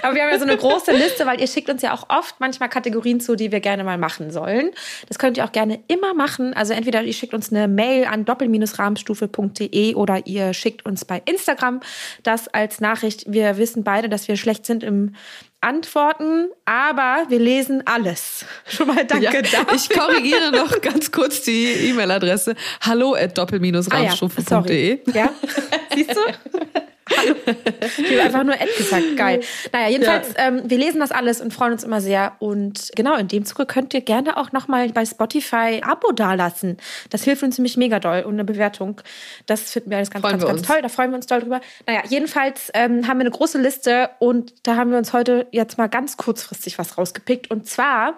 [0.02, 2.40] Aber wir haben ja so eine große Liste, weil ihr schickt uns ja auch oft
[2.40, 4.72] manchmal Kategorien zu, die wir gerne mal machen sollen.
[5.08, 6.54] Das könnt ihr auch gerne immer machen.
[6.54, 11.82] Also entweder ihr schickt uns eine Mail an doppel-rahmenstufe.de oder ihr schickt uns bei Instagram
[12.24, 13.26] das als Nachricht.
[13.28, 15.16] Wir wissen beide, dass wir schlecht sind im
[15.66, 18.46] antworten, aber wir lesen alles.
[18.68, 19.74] Schon mal danke ja, dafür.
[19.74, 22.56] Ich korrigiere noch ganz kurz die E-Mail-Adresse.
[22.82, 25.00] Hallo at doppel-rahmstufe.de.
[25.08, 25.30] Ah, ja, ja.
[25.96, 26.22] siehst du?
[27.08, 29.16] ich habe einfach nur Ed gesagt.
[29.16, 29.42] Geil.
[29.72, 30.48] Naja, jedenfalls, ja.
[30.48, 32.34] ähm, wir lesen das alles und freuen uns immer sehr.
[32.40, 36.78] Und genau, in dem Zuge könnt ihr gerne auch nochmal bei Spotify Abo dalassen.
[37.12, 39.02] Das hilft uns nämlich mega doll und eine Bewertung.
[39.46, 40.82] Das finden wir alles ganz, freuen ganz, ganz toll.
[40.82, 41.62] Da freuen wir uns doll drüber.
[41.86, 45.78] Naja, jedenfalls ähm, haben wir eine große Liste und da haben wir uns heute jetzt
[45.78, 47.52] mal ganz kurzfristig was rausgepickt.
[47.52, 48.16] Und zwar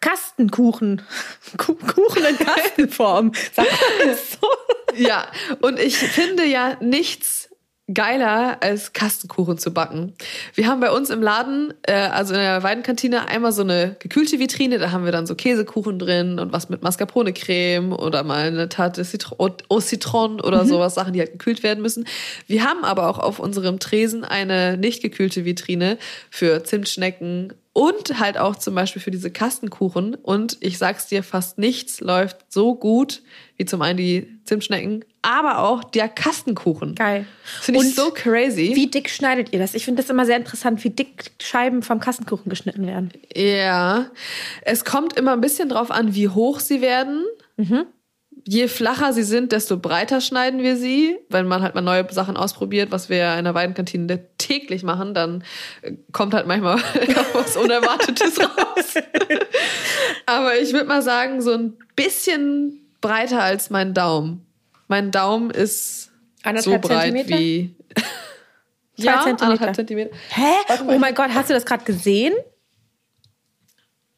[0.00, 1.02] Kastenkuchen.
[1.56, 3.32] Kuchen in Kastenform.
[3.52, 4.48] Sagt man das so?
[4.96, 5.26] Ja,
[5.60, 7.45] und ich finde ja nichts
[7.92, 10.14] geiler als Kastenkuchen zu backen.
[10.54, 14.40] Wir haben bei uns im Laden, äh, also in der Weidenkantine, einmal so eine gekühlte
[14.40, 18.68] Vitrine, da haben wir dann so Käsekuchen drin und was mit Mascarpone-Creme oder mal eine
[18.68, 20.68] Tarte Citron, au Citron oder mhm.
[20.68, 22.06] sowas, Sachen, die halt gekühlt werden müssen.
[22.48, 25.96] Wir haben aber auch auf unserem Tresen eine nicht gekühlte Vitrine
[26.28, 30.14] für Zimtschnecken und halt auch zum Beispiel für diese Kastenkuchen.
[30.14, 33.20] Und ich sag's dir, fast nichts läuft so gut
[33.58, 36.94] wie zum einen die Zimtschnecken, aber auch der Kastenkuchen.
[36.94, 37.26] Geil.
[37.44, 38.72] Finde ich so crazy.
[38.74, 39.74] Wie dick schneidet ihr das?
[39.74, 43.12] Ich finde das immer sehr interessant, wie dick Scheiben vom Kastenkuchen geschnitten werden.
[43.34, 44.06] Ja.
[44.62, 47.26] Es kommt immer ein bisschen drauf an, wie hoch sie werden.
[47.58, 47.84] Mhm
[48.48, 51.18] je flacher sie sind, desto breiter schneiden wir sie.
[51.28, 55.42] Wenn man halt mal neue Sachen ausprobiert, was wir in der Weidenkantine täglich machen, dann
[55.82, 56.76] äh, kommt halt manchmal
[57.32, 58.94] was Unerwartetes raus.
[60.26, 64.46] Aber ich würde mal sagen, so ein bisschen breiter als mein Daumen.
[64.86, 66.12] Mein Daumen ist
[66.58, 67.38] so breit Zentimeter?
[67.38, 67.74] wie.
[67.96, 68.02] Zwei
[69.04, 69.42] ja, Zentimeter.
[69.44, 70.16] anderthalb Zentimeter.
[70.28, 70.52] Hä?
[70.86, 72.34] Oh mein Gott, hast du das gerade gesehen?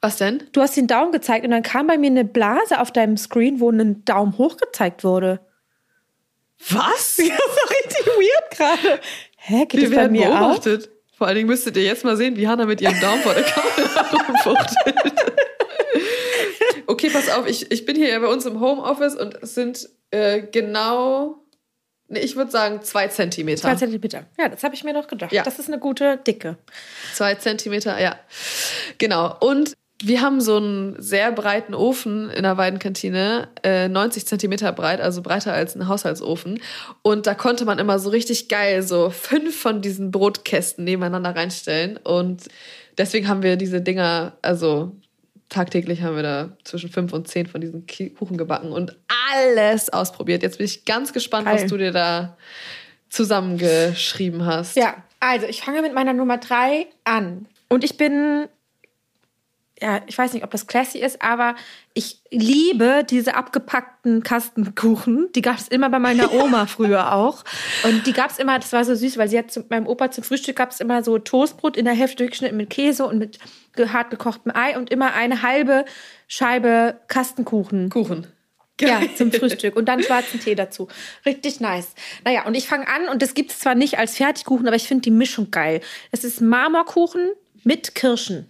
[0.00, 0.44] Was denn?
[0.52, 3.58] Du hast den Daumen gezeigt und dann kam bei mir eine Blase auf deinem Screen,
[3.58, 5.40] wo ein Daumen hoch gezeigt wurde.
[6.70, 7.16] Was?
[7.18, 9.00] Das ist richtig weird gerade.
[9.36, 10.88] Hä, geht Wir das bei mir beobachtet.
[10.88, 11.16] Auch?
[11.16, 13.42] Vor allen Dingen müsstet ihr jetzt mal sehen, wie Hannah mit ihrem Daumen vor der
[13.42, 15.14] Kamera rumfuchtelt.
[16.86, 19.88] okay, pass auf, ich, ich bin hier ja bei uns im Homeoffice und es sind
[20.12, 21.42] äh, genau,
[22.06, 23.62] nee, ich würde sagen zwei Zentimeter.
[23.62, 24.26] Zwei Zentimeter.
[24.38, 25.32] Ja, das habe ich mir doch gedacht.
[25.32, 25.42] Ja.
[25.42, 26.56] Das ist eine gute Dicke.
[27.14, 28.16] Zwei Zentimeter, ja.
[28.98, 29.36] Genau.
[29.40, 35.00] Und wir haben so einen sehr breiten Ofen in der Weidenkantine, äh, 90 Zentimeter breit,
[35.00, 36.60] also breiter als ein Haushaltsofen.
[37.02, 41.96] Und da konnte man immer so richtig geil so fünf von diesen Brotkästen nebeneinander reinstellen.
[41.96, 42.44] Und
[42.96, 44.92] deswegen haben wir diese Dinger, also
[45.48, 48.96] tagtäglich haben wir da zwischen fünf und zehn von diesen Kuchen gebacken und
[49.32, 50.44] alles ausprobiert.
[50.44, 51.56] Jetzt bin ich ganz gespannt, geil.
[51.56, 52.36] was du dir da
[53.08, 54.76] zusammengeschrieben hast.
[54.76, 57.46] Ja, also ich fange mit meiner Nummer drei an.
[57.68, 58.46] Und ich bin
[59.80, 61.54] ja, ich weiß nicht, ob das classy ist, aber
[61.94, 65.30] ich liebe diese abgepackten Kastenkuchen.
[65.34, 67.44] Die gab es immer bei meiner Oma früher auch.
[67.84, 70.10] Und die gab es immer, das war so süß, weil sie hat zu meinem Opa
[70.10, 73.38] zum Frühstück gab es immer so Toastbrot in der Hälfte durchgeschnitten mit Käse und mit
[73.78, 75.84] hart gekochtem Ei und immer eine halbe
[76.26, 77.90] Scheibe Kastenkuchen.
[77.90, 78.26] Kuchen.
[78.78, 78.90] Geil.
[78.90, 80.88] Ja, zum Frühstück und dann schwarzen Tee dazu.
[81.26, 81.94] Richtig nice.
[82.24, 84.86] Naja, und ich fange an und das gibt es zwar nicht als Fertigkuchen, aber ich
[84.86, 85.80] finde die Mischung geil.
[86.12, 87.28] Es ist Marmorkuchen
[87.64, 88.48] mit Kirschen.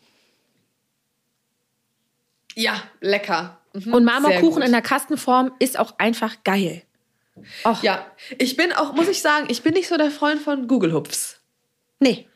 [2.58, 3.58] Ja, lecker.
[3.72, 6.82] Mhm, und Marmorkuchen in der Kastenform ist auch einfach geil.
[7.64, 7.82] Och.
[7.84, 8.04] Ja,
[8.38, 11.40] ich bin auch, muss ich sagen, ich bin nicht so der Freund von Google Hupfs.
[12.00, 12.26] Nee.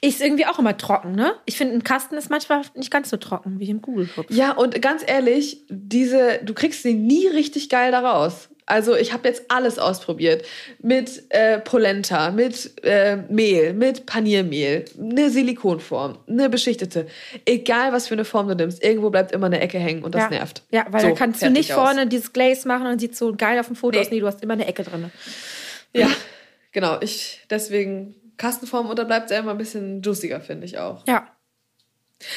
[0.00, 1.34] Ist irgendwie auch immer trocken, ne?
[1.44, 4.30] Ich finde, ein Kasten ist manchmal nicht ganz so trocken wie im Google Hupf.
[4.30, 8.48] Ja, und ganz ehrlich, diese, du kriegst sie nie richtig geil da raus.
[8.68, 10.44] Also ich habe jetzt alles ausprobiert.
[10.80, 17.06] Mit äh, Polenta, mit äh, Mehl, mit Paniermehl, eine Silikonform, eine beschichtete.
[17.46, 20.24] Egal, was für eine Form du nimmst, irgendwo bleibt immer eine Ecke hängen und das
[20.24, 20.28] ja.
[20.28, 20.62] nervt.
[20.70, 22.08] Ja, weil so, dann kannst du nicht vorne aus.
[22.10, 24.04] dieses Glaze machen und sieht so geil auf dem Foto nee.
[24.04, 24.10] aus.
[24.10, 25.10] Nee, du hast immer eine Ecke drin.
[25.94, 26.10] Ja,
[26.72, 26.98] genau.
[27.00, 31.06] Ich, deswegen Kastenform und da bleibt es immer ein bisschen juiciger, finde ich auch.
[31.06, 31.26] Ja.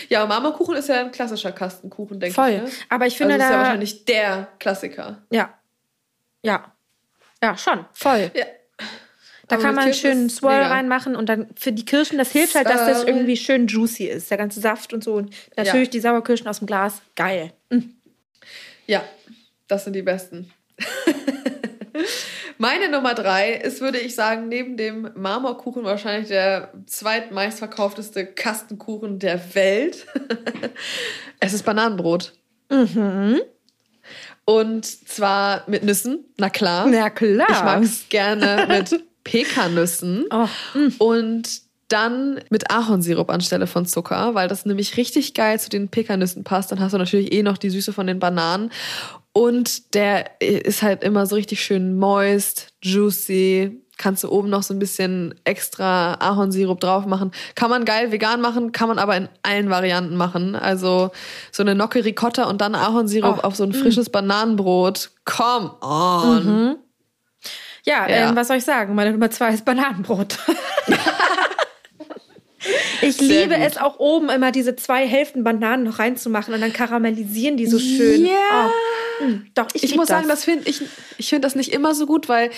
[0.10, 2.36] Ja, Marmorkuchen ist ja ein klassischer Kastenkuchen, denke ich.
[2.36, 2.62] Voll.
[2.62, 2.72] Ne?
[2.88, 3.50] Aber ich finde also da...
[3.50, 5.24] ist ja wahrscheinlich der Klassiker.
[5.32, 5.56] Ja,
[6.44, 6.74] ja.
[7.42, 7.86] Ja, schon.
[7.94, 8.32] Voll.
[8.36, 8.46] Ja.
[9.48, 12.56] Da Aber kann man einen schönen Swirl reinmachen und dann für die Kirschen, das hilft
[12.56, 14.32] halt, dass das irgendwie schön juicy ist.
[14.32, 15.16] Der ganze Saft und so.
[15.16, 15.92] Und natürlich ja.
[15.92, 17.02] die Sauerkirschen aus dem Glas.
[17.18, 17.52] Geil.
[17.70, 17.96] Mhm.
[18.88, 19.04] Ja,
[19.68, 20.54] das sind die besten.
[22.58, 29.56] Meine Nummer drei ist, würde ich sagen, neben dem Marmorkuchen wahrscheinlich der zweitmeistverkaufteste Kastenkuchen der
[29.56, 30.06] Welt.
[31.40, 32.34] es ist Bananenbrot.
[32.70, 33.42] Mhm.
[34.46, 36.88] Und zwar mit Nüssen, na klar.
[36.88, 37.48] Na klar.
[37.50, 40.26] Ich mag es gerne mit Pekannüssen.
[40.32, 40.48] Oh.
[40.74, 40.94] Mm.
[40.98, 46.44] Und dann mit Ahornsirup anstelle von Zucker, weil das nämlich richtig geil zu den Pekannüssen
[46.44, 46.72] passt.
[46.72, 48.72] Dann hast du natürlich eh noch die Süße von den Bananen.
[49.34, 54.74] Und der ist halt immer so richtig schön moist, juicy, kannst du oben noch so
[54.74, 57.32] ein bisschen extra Ahornsirup drauf machen.
[57.56, 60.56] Kann man geil vegan machen, kann man aber in allen Varianten machen.
[60.56, 61.12] Also
[61.52, 63.48] so eine Nocke Ricotta und dann Ahornsirup oh.
[63.48, 64.12] auf so ein frisches mm.
[64.12, 65.12] Bananenbrot.
[65.26, 66.46] Come on.
[66.46, 66.76] Mhm.
[67.84, 68.30] Ja, ja.
[68.30, 68.96] Ähm, was soll ich sagen?
[68.96, 70.38] Meine Nummer zwei ist Bananenbrot.
[73.02, 73.66] Ich Sehr liebe gut.
[73.66, 77.80] es auch oben immer diese zwei Hälften Bananen noch reinzumachen und dann karamellisieren die so
[77.80, 78.26] schön.
[78.26, 78.70] Ja.
[79.22, 79.26] Oh.
[79.26, 80.18] Mm, doch, ich, ich muss das.
[80.18, 80.82] sagen, das finde ich,
[81.18, 82.52] ich finde das nicht immer so gut, weil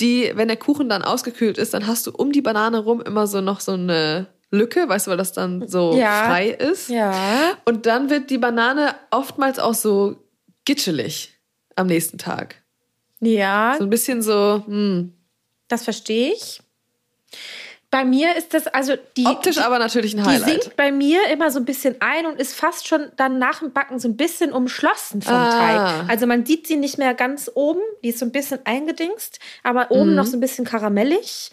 [0.00, 3.26] die, wenn der Kuchen dann ausgekühlt ist, dann hast du um die Banane rum immer
[3.26, 6.24] so noch so eine Lücke, weißt du, weil das dann so ja.
[6.24, 6.88] frei ist.
[6.88, 7.12] Ja.
[7.64, 10.16] Und dann wird die Banane oftmals auch so
[10.64, 11.38] gitschelig
[11.76, 12.62] am nächsten Tag.
[13.20, 13.74] Ja.
[13.78, 15.12] So ein bisschen so, hm.
[15.68, 16.60] Das verstehe ich.
[17.90, 19.24] Bei mir ist das also die.
[19.24, 20.62] Optisch die, aber natürlich ein Die Highlight.
[20.62, 23.72] sinkt bei mir immer so ein bisschen ein und ist fast schon dann nach dem
[23.72, 25.50] Backen so ein bisschen umschlossen vom Ah.
[26.00, 26.10] Teig.
[26.10, 29.84] Also man sieht sie nicht mehr ganz oben, die ist so ein bisschen eingedingst, aber
[29.86, 30.00] Mhm.
[30.00, 31.50] oben noch so ein bisschen karamellig.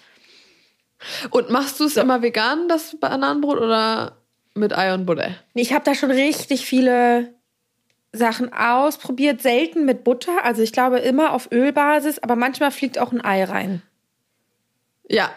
[1.30, 4.18] Und machst du es immer vegan, das Bananenbrot, oder
[4.56, 5.36] mit Ei und Butter?
[5.54, 7.34] Ich habe da schon richtig viele
[8.12, 10.44] Sachen ausprobiert, selten mit Butter.
[10.44, 13.82] Also ich glaube immer auf Ölbasis, aber manchmal fliegt auch ein Ei rein.
[15.08, 15.30] Ja.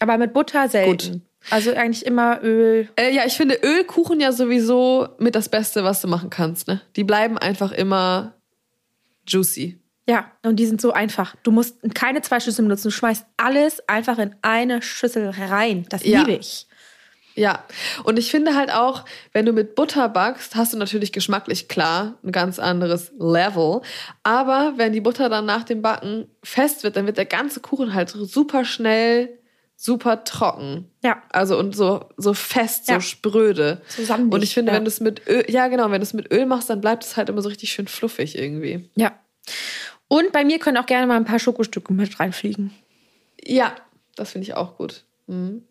[0.00, 1.22] Aber mit Butter selten.
[1.50, 2.88] Also eigentlich immer Öl.
[2.96, 6.66] Äh, ja, ich finde Ölkuchen ja sowieso mit das Beste, was du machen kannst.
[6.66, 6.80] Ne?
[6.96, 8.34] Die bleiben einfach immer
[9.28, 9.80] juicy.
[10.08, 11.34] Ja, und die sind so einfach.
[11.42, 12.88] Du musst keine zwei Schüsseln benutzen.
[12.88, 15.86] Du schmeißt alles einfach in eine Schüssel rein.
[15.88, 16.20] Das Ja.
[16.20, 16.66] liebe ich.
[17.34, 17.64] Ja,
[18.04, 22.18] und ich finde halt auch, wenn du mit Butter backst, hast du natürlich geschmacklich klar
[22.24, 23.82] ein ganz anderes Level.
[24.22, 27.92] Aber wenn die Butter dann nach dem Backen fest wird, dann wird der ganze Kuchen
[27.92, 29.38] halt super schnell,
[29.76, 30.90] super trocken.
[31.04, 31.22] Ja.
[31.30, 33.00] Also und so, so fest, so Ja.
[33.00, 33.82] spröde.
[33.88, 34.76] Zusammen Und ich finde, ja.
[34.78, 37.04] wenn du es mit Öl, ja genau, wenn du es mit Öl machst, dann bleibt
[37.04, 38.88] es halt immer so richtig schön fluffig irgendwie.
[38.96, 39.12] Ja.
[40.08, 42.72] Und bei mir können auch gerne mal ein paar Schokostücke mit reinfliegen.
[43.44, 43.74] Ja,
[44.16, 45.04] das finde ich auch gut.
[45.26, 45.62] Mhm.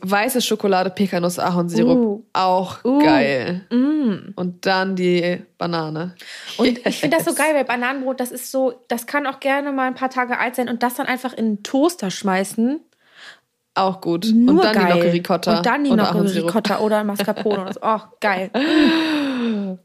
[0.00, 2.24] Weiße Schokolade, Pekanuss, Ahornsirup, Uh.
[2.32, 2.98] auch Uh.
[3.00, 3.66] geil.
[3.70, 4.32] Mm.
[4.34, 6.14] Und dann die Banane.
[6.56, 9.70] Und ich finde das so geil, weil Bananenbrot, das ist so, das kann auch gerne
[9.70, 12.80] mal ein paar Tage alt sein und das dann einfach in den Toaster schmeißen.
[13.74, 14.26] Auch gut.
[14.34, 14.86] Nur und dann geil.
[14.92, 15.56] die Nocke Ricotta.
[15.58, 16.48] Und dann die Ahornsirup.
[16.48, 17.80] Ricotta oder Mascarpone oder so.
[17.82, 18.50] Oh, geil.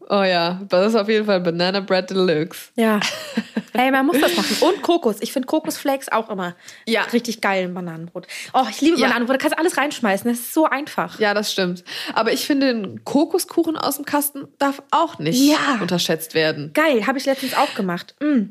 [0.10, 2.72] Oh ja, das ist auf jeden Fall Banana Bread Deluxe.
[2.76, 3.00] Ja.
[3.74, 4.56] Ey, man muss das machen.
[4.62, 5.18] Und Kokos.
[5.22, 7.04] Ich finde Kokosflakes auch immer Ja.
[7.14, 8.28] richtig geil im Bananenbrot.
[8.54, 9.08] Oh, ich liebe Ja.
[9.08, 9.36] Bananenbrot.
[9.36, 10.30] Da kannst du alles reinschmeißen.
[10.30, 11.20] Das ist so einfach.
[11.20, 11.84] Ja, das stimmt.
[12.14, 15.80] Aber ich finde, ein Kokoskuchen aus dem Kasten darf auch nicht Ja.
[15.82, 16.72] unterschätzt werden.
[16.74, 18.16] Geil, habe ich letztens auch gemacht.
[18.20, 18.50] Mm.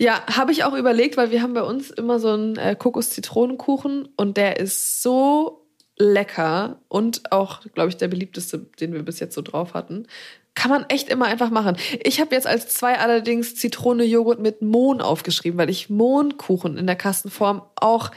[0.00, 4.08] Ja, habe ich auch überlegt, weil wir haben bei uns immer so einen äh, Kokos-Zitronenkuchen
[4.16, 5.66] und der ist so
[5.98, 10.06] lecker und auch, glaube ich, der beliebteste, den wir bis jetzt so drauf hatten.
[10.54, 11.76] Kann man echt immer einfach machen.
[12.02, 16.96] Ich habe jetzt als zwei allerdings Zitrone-Joghurt mit Mohn aufgeschrieben, weil ich Mohnkuchen in der
[16.96, 18.10] Kastenform auch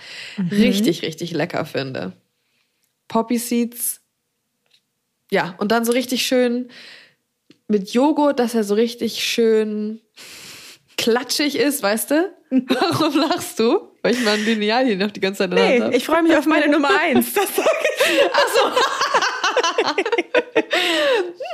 [0.51, 2.13] richtig, richtig lecker finde.
[3.09, 3.99] Poppy Seeds.
[5.31, 6.69] Ja, und dann so richtig schön
[7.67, 9.99] mit Joghurt, dass er so richtig schön
[11.03, 12.33] klatschig ist, weißt du?
[12.49, 13.89] Warum lachst du?
[14.01, 15.95] Weil ich mal ein Lineal hier noch die ganze Zeit Nee, habe.
[15.95, 17.33] ich freue mich auf meine Nummer eins.
[17.33, 17.65] Das sag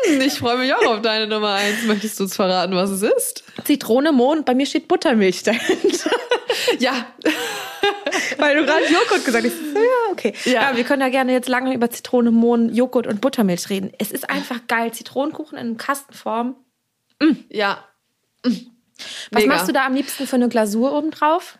[0.06, 1.84] Hm, Ich freue mich auch auf deine Nummer eins.
[1.86, 3.44] Möchtest du uns verraten, was es ist?
[3.58, 3.64] ich.
[3.66, 6.10] Zitrone, Mohn, bei mir steht Buttermilch dahinter.
[6.80, 7.06] Ja,
[8.38, 9.54] Weil du gerade Joghurt gesagt hast.
[9.54, 10.34] Ich so, Ja, okay.
[10.46, 10.52] Ja.
[10.72, 10.78] Ja.
[10.78, 13.92] wir können ja gerne jetzt lange über Zitrone, Mohn, Joghurt und Buttermilch reden.
[14.00, 14.92] Es ist einfach geil.
[14.92, 16.56] Zitronenkuchen in Kastenform.
[17.50, 17.84] ja.
[19.32, 19.56] Was Mega.
[19.56, 21.58] machst du da am liebsten für eine Glasur obendrauf?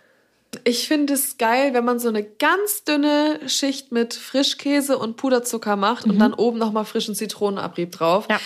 [0.64, 5.76] Ich finde es geil, wenn man so eine ganz dünne Schicht mit Frischkäse und Puderzucker
[5.76, 8.26] macht und dann oben nochmal frischen Zitronenabrieb drauf.
[8.30, 8.40] Ja.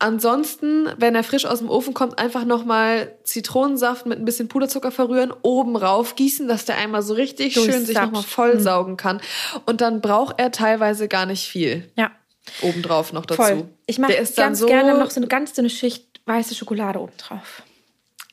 [0.00, 4.90] Ansonsten, wenn er frisch aus dem Ofen kommt, einfach nochmal Zitronensaft mit ein bisschen Puderzucker
[4.90, 9.20] verrühren, oben rauf gießen, dass der einmal so richtig schön sich nochmal vollsaugen kann.
[9.64, 12.10] Und dann braucht er teilweise gar nicht viel Ja,
[12.60, 13.40] obendrauf noch dazu.
[13.40, 13.68] voll.
[13.86, 17.62] Ich mache ganz so, gerne noch so eine ganz dünne Schicht weiße Schokolade obendrauf.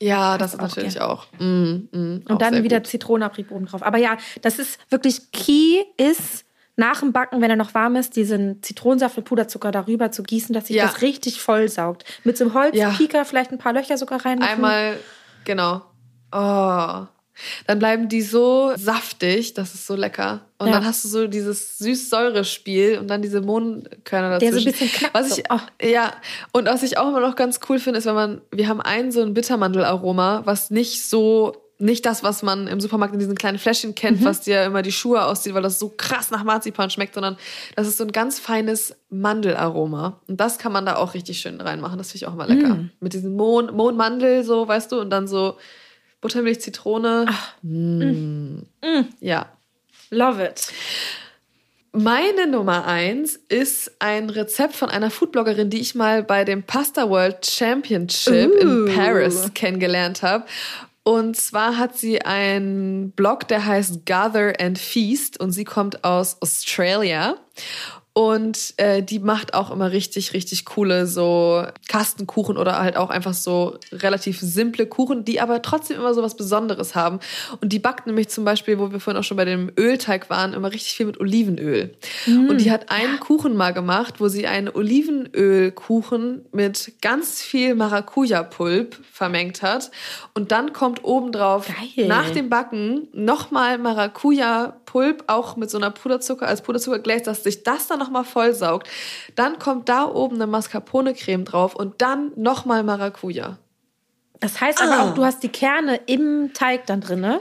[0.02, 1.04] Ja, das ist auch natürlich gern.
[1.04, 1.26] auch.
[1.38, 2.86] Mm, mm, Und auch dann wieder gut.
[2.88, 3.82] Zitronenabrieb oben drauf.
[3.82, 8.16] Aber ja, das ist wirklich Key ist nach dem Backen, wenn er noch warm ist,
[8.16, 10.86] diesen Zitronensaft und Puderzucker darüber zu gießen, dass sich Ja.
[10.86, 12.04] das richtig voll saugt.
[12.24, 14.42] Mit so einem Holzpieker vielleicht ein paar Löcher sogar rein.
[14.42, 14.98] Einmal,
[15.44, 15.82] genau.
[16.32, 17.06] Oh.
[17.66, 20.42] Dann bleiben die so saftig, das ist so lecker.
[20.58, 20.74] Und Ja.
[20.74, 24.68] dann hast du so dieses süß-säure-Spiel und dann diese Mohnkörner Der so dazwischen.
[24.68, 25.58] ein bisschen knackt Was ich, Oh.
[25.82, 26.12] Ja,
[26.52, 29.12] und was ich auch immer noch ganz cool finde, ist, wenn man, wir haben einen
[29.12, 33.58] so ein Bittermandelaroma, was nicht so, nicht das, was man im Supermarkt in diesen kleinen
[33.58, 34.24] Fläschchen kennt, Mhm.
[34.24, 37.36] was dir immer die Schuhe auszieht, weil das so krass nach Marzipan schmeckt, sondern
[37.74, 40.20] das ist so ein ganz feines Mandelaroma.
[40.28, 41.98] Und das kann man da auch richtig schön reinmachen.
[41.98, 42.74] Das finde ich auch immer lecker.
[42.74, 42.90] Mm.
[43.00, 45.56] Mit diesem Mohn, Mohnmandel, so, weißt du, und dann so
[46.22, 47.26] Buttermilch, Zitrone.
[47.60, 48.60] Mm.
[49.20, 49.46] Ja.
[50.10, 50.72] Love it.
[51.92, 57.10] Meine Nummer eins ist ein Rezept von einer Foodbloggerin, die ich mal bei dem Pasta
[57.10, 58.58] World Championship Uh.
[58.86, 60.46] in Paris kennengelernt habe.
[61.02, 66.40] Und zwar hat sie einen Blog, der heißt Gather and Feast und sie kommt aus
[66.40, 67.36] Australia.
[68.14, 73.32] Und äh, die macht auch immer richtig, richtig coole so Kastenkuchen oder halt auch einfach
[73.32, 77.20] so relativ simple Kuchen, die aber trotzdem immer so was Besonderes haben.
[77.62, 80.52] Und die backt nämlich zum Beispiel, wo wir vorhin auch schon bei dem Ölteig waren,
[80.52, 81.94] immer richtig viel mit Olivenöl.
[82.26, 83.18] Mm, und die hat einen.
[83.22, 89.90] Kuchen mal gemacht, wo sie einen Olivenölkuchen mit ganz viel Maracuja-Pulp vermengt hat.
[90.34, 92.08] Und dann kommt obendrauf Geil.
[92.08, 97.62] nach dem Backen nochmal Maracuja-Pulp, auch mit so einer Puderzucker, als Puderzucker gläst, dass sich
[97.62, 98.88] das dann nochmal vollsaugt.
[99.34, 103.58] Dann kommt da oben eine Mascarpone-Creme drauf und dann nochmal Maracuja.
[104.40, 105.02] Das heißt aber ah.
[105.04, 107.40] auch, du hast die Kerne im Teig dann drin, ne?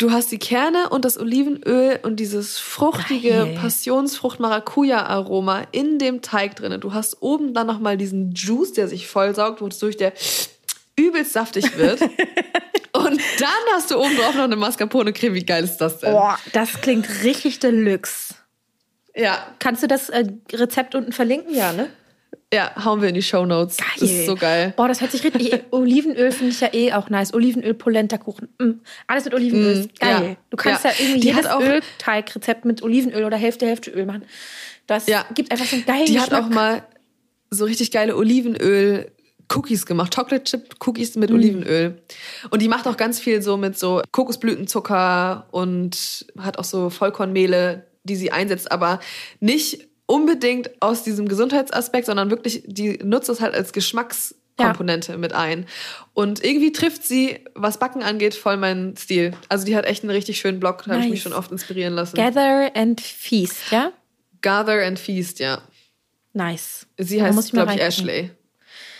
[0.00, 6.80] Du hast die Kerne und das Olivenöl und dieses fruchtige Passionsfrucht-Maracuja-Aroma in dem Teig drin.
[6.80, 10.14] Du hast oben dann nochmal diesen Juice, der sich vollsaugt, wodurch der
[10.96, 12.00] übelst saftig wird.
[12.92, 15.34] und dann hast du oben drauf noch eine Mascarpone-Creme.
[15.34, 16.12] Wie geil ist das denn?
[16.12, 18.36] Boah, das klingt richtig deluxe.
[19.20, 19.46] Ja.
[19.58, 21.54] Kannst du das äh, Rezept unten verlinken?
[21.54, 21.88] Ja, ne?
[22.52, 23.76] Ja, hauen wir in die Show Notes.
[23.76, 23.86] Geil.
[24.00, 24.74] Das ist so geil.
[24.76, 25.52] Boah, das hört sich richtig.
[25.70, 27.32] Olivenöl finde ich ja eh auch nice.
[27.32, 28.48] Olivenöl, Polenta, Kuchen.
[28.58, 28.80] Mm.
[29.06, 29.84] Alles mit Olivenöl.
[29.84, 30.28] Mm, geil.
[30.30, 30.36] Ja.
[30.50, 34.24] Du kannst ja, ja irgendwie die jedes Ölteigrezept mit Olivenöl oder Hälfte, Hälfte Öl machen.
[34.88, 35.24] Das ja.
[35.32, 36.32] gibt einfach so einen geilen Die Geschmack.
[36.32, 36.82] hat auch mal
[37.50, 39.12] so richtig geile Olivenöl
[39.52, 41.34] Cookies gemacht, Chocolate Chip Cookies mit mm.
[41.34, 42.02] Olivenöl.
[42.50, 47.86] Und die macht auch ganz viel so mit so Kokosblütenzucker und hat auch so Vollkornmehle,
[48.04, 49.00] die sie einsetzt, aber
[49.40, 55.18] nicht unbedingt aus diesem Gesundheitsaspekt, sondern wirklich, die nutzt es halt als Geschmackskomponente ja.
[55.18, 55.66] mit ein.
[56.14, 59.32] Und irgendwie trifft sie, was Backen angeht, voll meinen Stil.
[59.48, 60.96] Also die hat echt einen richtig schönen Blog, da nice.
[60.96, 62.16] habe ich mich schon oft inspirieren lassen.
[62.16, 63.92] Gather and Feast, ja?
[64.42, 65.62] Gather and Feast, ja.
[66.32, 66.86] Nice.
[66.98, 68.30] Sie heißt, glaube ich, Ashley.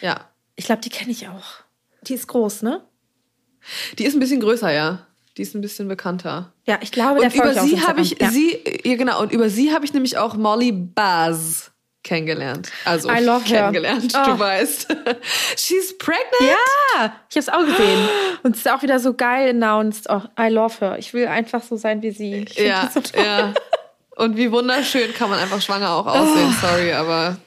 [0.01, 0.31] Ja.
[0.57, 1.55] Ich glaube, die kenne ich auch.
[2.03, 2.85] Die ist groß, ne?
[3.99, 5.07] Die ist ein bisschen größer, ja.
[5.41, 6.53] Die ist ein bisschen bekannter.
[6.67, 8.29] Ja, ich glaube, der und über sie habe ich ja.
[8.29, 11.71] sie ja genau und über sie habe ich nämlich auch Molly Baz
[12.03, 12.71] kennengelernt.
[12.85, 14.25] Also I love kennengelernt, her.
[14.27, 14.39] du oh.
[14.39, 14.95] weißt.
[15.57, 16.43] She's pregnant.
[16.43, 18.09] Ja, ich habe es auch gesehen
[18.43, 20.11] und es ist auch wieder so geil announced.
[20.11, 20.99] Oh, I love her.
[20.99, 22.45] Ich will einfach so sein wie sie.
[22.57, 23.55] ja, so ja.
[24.17, 26.55] Und wie wunderschön kann man einfach schwanger auch aussehen.
[26.55, 26.67] Oh.
[26.67, 27.39] Sorry, aber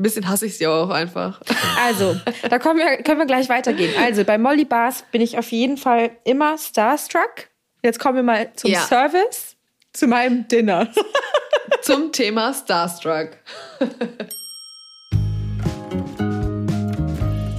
[0.00, 1.40] ein bisschen hasse ich sie auch einfach.
[1.78, 2.16] Also,
[2.48, 3.92] da können wir, können wir gleich weitergehen.
[4.00, 7.48] Also, bei Molly Bars bin ich auf jeden Fall immer starstruck.
[7.82, 8.80] Jetzt kommen wir mal zum ja.
[8.80, 9.56] Service,
[9.92, 10.88] zu meinem Dinner.
[11.82, 13.36] zum Thema Starstruck.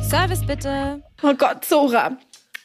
[0.10, 1.04] Service bitte.
[1.22, 2.18] Oh Gott, Zora.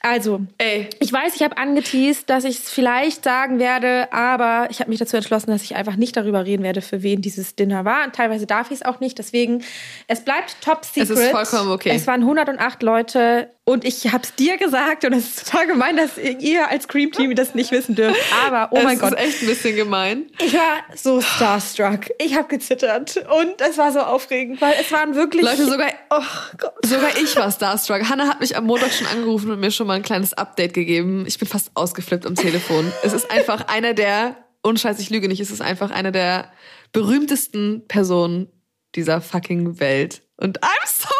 [0.06, 0.88] Also, Ey.
[1.00, 5.00] ich weiß, ich habe angeteased, dass ich es vielleicht sagen werde, aber ich habe mich
[5.00, 8.04] dazu entschlossen, dass ich einfach nicht darüber reden werde, für wen dieses Dinner war.
[8.04, 9.18] Und teilweise darf ich es auch nicht.
[9.18, 9.64] Deswegen,
[10.06, 11.10] es bleibt top secret.
[11.10, 11.90] Es ist vollkommen okay.
[11.92, 13.50] Es waren 108 Leute.
[13.68, 17.10] Und ich habe es dir gesagt und es ist total gemein, dass ihr als Cream
[17.10, 18.20] Team das nicht wissen dürft.
[18.46, 19.14] Aber oh mein Gott.
[19.14, 20.26] Das ist echt ein bisschen gemein.
[20.38, 22.02] Ich war so starstruck.
[22.18, 26.22] Ich habe gezittert und es war so aufregend, weil es waren wirklich Leute sogar oh
[26.58, 26.74] Gott.
[26.86, 28.08] sogar ich war starstruck.
[28.08, 31.24] Hanna hat mich am Montag schon angerufen und mir schon mal ein kleines Update gegeben.
[31.26, 32.92] Ich bin fast ausgeflippt am Telefon.
[33.02, 36.52] es ist einfach einer der unscheiß ich lüge nicht, es ist einfach einer der
[36.92, 38.48] berühmtesten Personen
[38.94, 41.15] dieser fucking Welt und I'm so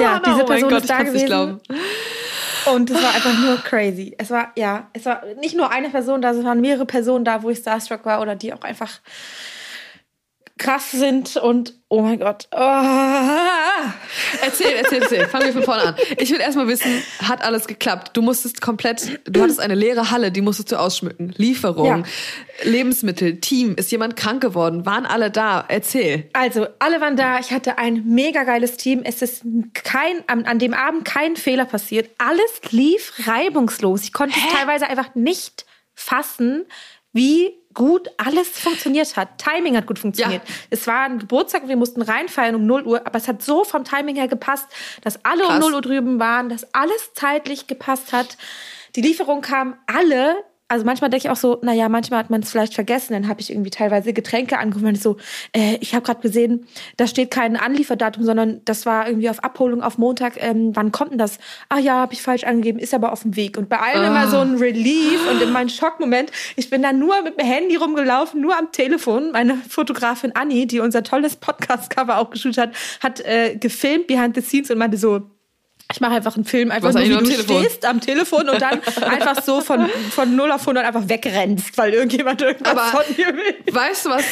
[0.00, 1.60] ja, diese oh Person Gott, ist da gewesen.
[2.72, 4.14] Und es war einfach nur crazy.
[4.18, 7.42] Es war, ja, es war nicht nur eine Person da, es waren mehrere Personen da,
[7.42, 9.00] wo ich starstruck war oder die auch einfach
[10.60, 12.46] krass sind und oh mein Gott.
[12.52, 12.58] Oh.
[14.42, 15.26] Erzähl, erzähl, erzähl.
[15.26, 15.94] Fangen wir von vorne an.
[16.18, 18.16] Ich will erstmal wissen, hat alles geklappt?
[18.16, 21.34] Du musstest komplett, du hattest eine leere Halle, die musstest du ausschmücken.
[21.36, 22.02] Lieferung, ja.
[22.62, 24.84] Lebensmittel, Team, ist jemand krank geworden?
[24.84, 25.64] Waren alle da?
[25.66, 26.28] Erzähl.
[26.34, 27.40] Also, alle waren da.
[27.40, 29.00] Ich hatte ein mega geiles Team.
[29.02, 29.42] Es ist
[29.72, 32.10] kein, an, an dem Abend kein Fehler passiert.
[32.18, 34.02] Alles lief reibungslos.
[34.02, 34.46] Ich konnte Hä?
[34.46, 36.66] es teilweise einfach nicht fassen,
[37.12, 39.38] wie gut alles funktioniert hat.
[39.38, 40.42] Timing hat gut funktioniert.
[40.46, 40.54] Ja.
[40.70, 43.84] Es war ein Geburtstag, wir mussten reinfeiern um 0 Uhr, aber es hat so vom
[43.84, 44.66] Timing her gepasst,
[45.02, 45.54] dass alle Krass.
[45.54, 48.36] um 0 Uhr drüben waren, dass alles zeitlich gepasst hat.
[48.96, 52.50] Die Lieferung kam alle also manchmal denke ich auch so, naja, manchmal hat man es
[52.50, 53.12] vielleicht vergessen.
[53.12, 55.16] Dann habe ich irgendwie teilweise Getränke angerufen und ich so,
[55.52, 56.64] äh, ich habe gerade gesehen,
[56.96, 60.34] da steht kein Anlieferdatum, sondern das war irgendwie auf Abholung auf Montag.
[60.36, 61.38] Ähm, wann kommt denn das?
[61.68, 63.58] Ah ja, habe ich falsch angegeben, ist aber auf dem Weg.
[63.58, 64.06] Und bei allen oh.
[64.06, 66.30] immer so ein Relief und in meinem Schockmoment.
[66.54, 69.32] Ich bin da nur mit dem Handy rumgelaufen, nur am Telefon.
[69.32, 74.40] Meine Fotografin Anni, die unser tolles Podcast-Cover auch geshootet hat, hat äh, gefilmt behind the
[74.40, 75.22] scenes und meinte so,
[75.92, 77.64] ich mache einfach einen Film, einfach nur, wie du Telefon?
[77.64, 81.92] stehst am Telefon und dann einfach so von, von 0 auf 100 einfach wegrennst, weil
[81.92, 83.74] irgendjemand irgendwas Aber von dir will.
[83.74, 84.24] Weißt du was?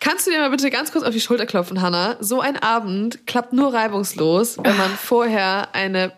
[0.00, 2.16] Kannst du dir mal bitte ganz kurz auf die Schulter klopfen, Hannah?
[2.20, 6.12] So ein Abend klappt nur reibungslos, wenn man vorher eine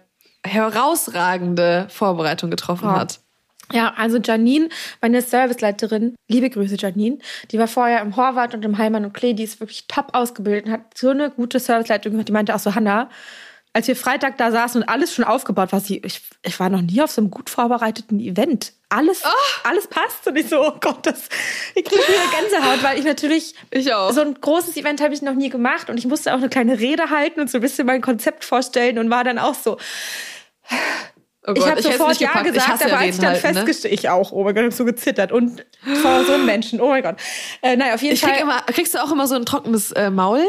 [0.47, 2.93] herausragende Vorbereitung getroffen oh.
[2.93, 3.21] hat.
[3.73, 4.69] Ja, also Janine,
[5.01, 7.19] meine Serviceleiterin, liebe Grüße Janine,
[7.51, 10.67] die war vorher im Horvath und im Heimann und Klee, die ist wirklich top ausgebildet
[10.67, 12.29] und hat so eine gute Serviceleitung gemacht.
[12.29, 13.09] Die meinte auch so, Hanna,
[13.75, 16.81] als wir Freitag da saßen und alles schon aufgebaut war, sie, ich, ich war noch
[16.81, 18.73] nie auf so einem gut vorbereiteten Event.
[18.88, 19.69] Alles, oh.
[19.69, 20.27] alles passt.
[20.29, 21.29] Und ich so, oh Gott, das,
[21.75, 24.13] ich kriege wieder Gänsehaut, weil ich natürlich, ich auch.
[24.13, 26.79] so ein großes Event habe ich noch nie gemacht und ich musste auch eine kleine
[26.79, 29.77] Rede halten und so ein bisschen mein Konzept vorstellen und war dann auch so,
[31.46, 34.01] Oh Gott, ich habe sofort Ja gesagt, aber als ich dann halt, festgestellt, ne?
[34.01, 35.67] ich auch, oh mein Gott, ich habe so gezittert und
[36.01, 37.17] vor so einem Menschen, oh mein Gott.
[37.61, 38.31] Äh, naja, auf jeden ich Fall.
[38.31, 40.42] Krieg immer, kriegst du auch immer so ein trockenes äh, Maul?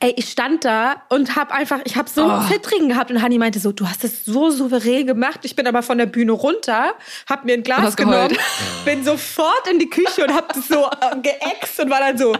[0.00, 2.40] Ey, ich stand da und habe einfach, ich habe so oh.
[2.48, 5.40] Zittrigen gehabt und Hani meinte so, du hast es so souverän gemacht.
[5.44, 6.94] Ich bin aber von der Bühne runter,
[7.28, 8.36] hab mir ein Glas genommen,
[8.84, 12.36] bin sofort in die Küche und hab das so äh, geäxt und war dann so,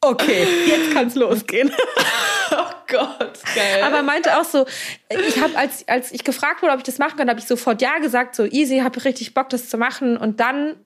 [0.00, 1.72] okay, jetzt kann's losgehen.
[2.52, 3.82] oh Gott, geil.
[3.82, 4.66] Aber meinte auch so,
[5.08, 7.82] ich habe als als ich gefragt wurde, ob ich das machen kann, habe ich sofort
[7.82, 10.76] ja gesagt, so easy, habe richtig Bock das zu machen und dann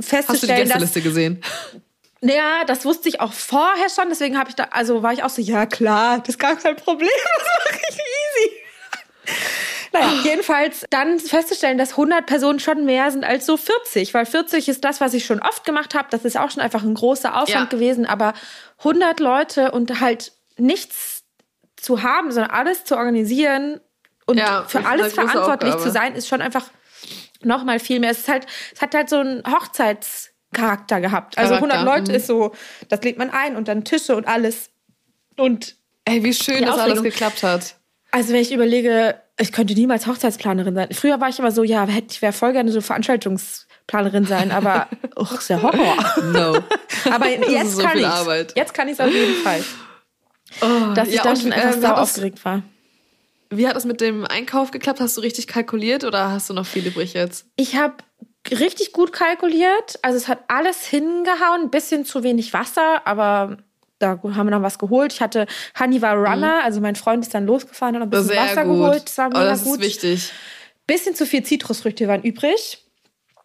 [0.00, 1.42] festzustellen, Hast du die Gästeliste gesehen?
[2.22, 5.30] Ja, das wusste ich auch vorher schon, deswegen habe ich da also war ich auch
[5.30, 7.08] so, ja klar, das ist gar kein Problem,
[7.38, 8.60] das mache ich easy.
[9.92, 14.68] Naja, jedenfalls dann festzustellen, dass 100 Personen schon mehr sind als so 40, weil 40
[14.68, 16.06] ist das, was ich schon oft gemacht habe.
[16.10, 17.76] Das ist auch schon einfach ein großer Aufwand ja.
[17.76, 18.34] gewesen, aber
[18.78, 21.24] 100 Leute und halt nichts
[21.76, 23.80] zu haben, sondern alles zu organisieren
[24.26, 25.82] und ja, für alles verantwortlich Aufgabe.
[25.82, 26.66] zu sein, ist schon einfach
[27.42, 28.10] noch mal viel mehr.
[28.10, 29.44] Es ist halt, es hat halt so einen
[30.52, 31.38] Hochzeitscharakter gehabt.
[31.38, 32.16] Also 100 Leute mhm.
[32.16, 32.52] ist so,
[32.88, 34.70] das lädt man ein und dann Tische und alles.
[35.36, 37.76] Und ey, wie schön das alles geklappt hat.
[38.10, 40.88] Also wenn ich überlege, ich könnte niemals Hochzeitsplanerin sein.
[40.92, 45.26] Früher war ich immer so, ja, ich wäre voll gerne so Veranstaltungsplanerin sein, aber oh,
[45.32, 45.96] ist ja Horror.
[46.32, 46.58] No.
[47.10, 49.62] aber jetzt so kann ich Jetzt kann ich es auf jeden Fall.
[50.62, 52.62] Oh, dass ich ja, dann schon einfach äh, aufgeregt war.
[53.50, 55.00] Wie hat es mit dem Einkauf geklappt?
[55.00, 57.46] Hast du richtig kalkuliert oder hast du noch viel übrig jetzt?
[57.56, 57.94] Ich habe
[58.50, 59.98] richtig gut kalkuliert.
[60.02, 63.58] Also es hat alles hingehauen, ein bisschen zu wenig Wasser, aber
[63.98, 65.12] da haben wir noch was geholt.
[65.12, 65.46] Ich hatte,
[65.78, 66.64] Honey war Runner, mhm.
[66.64, 68.76] also mein Freund ist dann losgefahren und ein bisschen Sehr Wasser gut.
[68.76, 69.02] geholt.
[69.04, 69.80] Das war mega oh, das gut.
[69.80, 70.32] ist wichtig.
[70.86, 72.84] Bisschen zu viel Zitrusfrüchte waren übrig.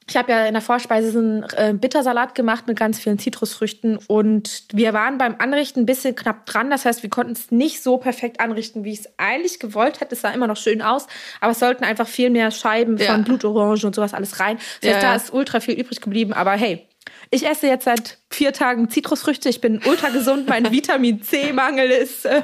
[0.07, 3.97] Ich habe ja in der Vorspeise so einen äh, Bittersalat gemacht mit ganz vielen Zitrusfrüchten
[4.07, 6.69] und wir waren beim Anrichten ein bisschen knapp dran.
[6.69, 10.13] Das heißt, wir konnten es nicht so perfekt anrichten, wie ich es eigentlich gewollt hätte.
[10.13, 11.07] Es sah immer noch schön aus,
[11.41, 13.13] aber es sollten einfach viel mehr Scheiben ja.
[13.13, 14.57] von Blutorange und sowas alles rein.
[14.81, 16.87] Das heißt, ja, da ist ultra viel übrig geblieben, aber hey,
[17.36, 19.49] ich esse jetzt seit vier Tagen Zitrusfrüchte.
[19.49, 20.47] Ich bin ultra gesund.
[20.47, 22.41] Mein Vitamin C-Mangel ist äh,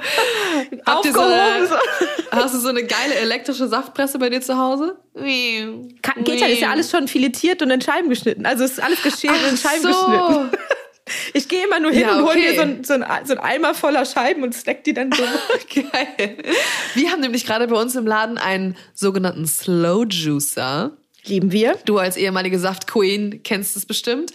[0.86, 1.68] aufgehoben.
[1.68, 1.76] So
[2.32, 5.00] hast du so eine geile elektrische Saftpresse bei dir zu Hause?
[5.14, 8.46] Kann, geht ja, ist ja alles schon filetiert und in Scheiben geschnitten.
[8.46, 9.88] Also ist alles geschält und in Scheiben so.
[9.88, 10.50] geschnitten.
[11.34, 13.40] Ich gehe immer nur hin ja, und hole mir so ein, so, ein, so ein
[13.40, 15.24] Eimer voller Scheiben und snack die dann so.
[15.74, 16.38] Geil.
[16.94, 20.96] Wir haben nämlich gerade bei uns im Laden einen sogenannten Slow Juicer.
[21.26, 21.78] Lieben wir.
[21.86, 24.32] Du als ehemalige Saftqueen kennst es bestimmt.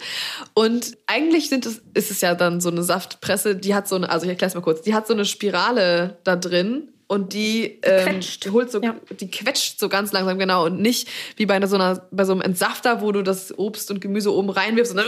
[0.53, 4.09] Und eigentlich sind es, ist es ja dann so eine Saftpresse, die hat so eine,
[4.09, 7.79] also ich erkläre es mal kurz, die hat so eine Spirale da drin und die,
[7.83, 8.95] ähm, die holt so, ja.
[9.17, 10.65] die quetscht so ganz langsam, genau.
[10.65, 11.07] Und nicht
[11.37, 14.33] wie bei einer, so einer, bei so einem Entsafter, wo du das Obst und Gemüse
[14.33, 15.07] oben reinwirfst und dann,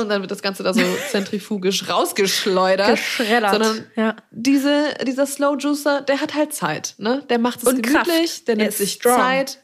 [0.00, 2.92] und dann wird das Ganze da so zentrifugisch rausgeschleudert.
[2.92, 3.52] Geschreddert.
[3.52, 4.16] Sondern ja.
[4.30, 7.22] diese, dieser Slow Juicer, der hat halt Zeit, ne?
[7.28, 8.48] Der macht es und gemütlich, Kraft.
[8.48, 9.16] der nimmt sich strong.
[9.16, 9.58] Zeit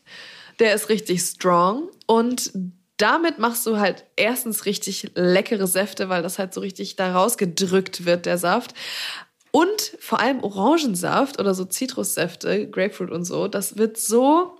[0.60, 2.52] der ist richtig strong und
[2.96, 8.04] damit machst du halt erstens richtig leckere Säfte, weil das halt so richtig da rausgedrückt
[8.04, 8.74] wird, der Saft.
[9.52, 14.58] Und vor allem Orangensaft oder so Zitrussäfte, Grapefruit und so, das wird so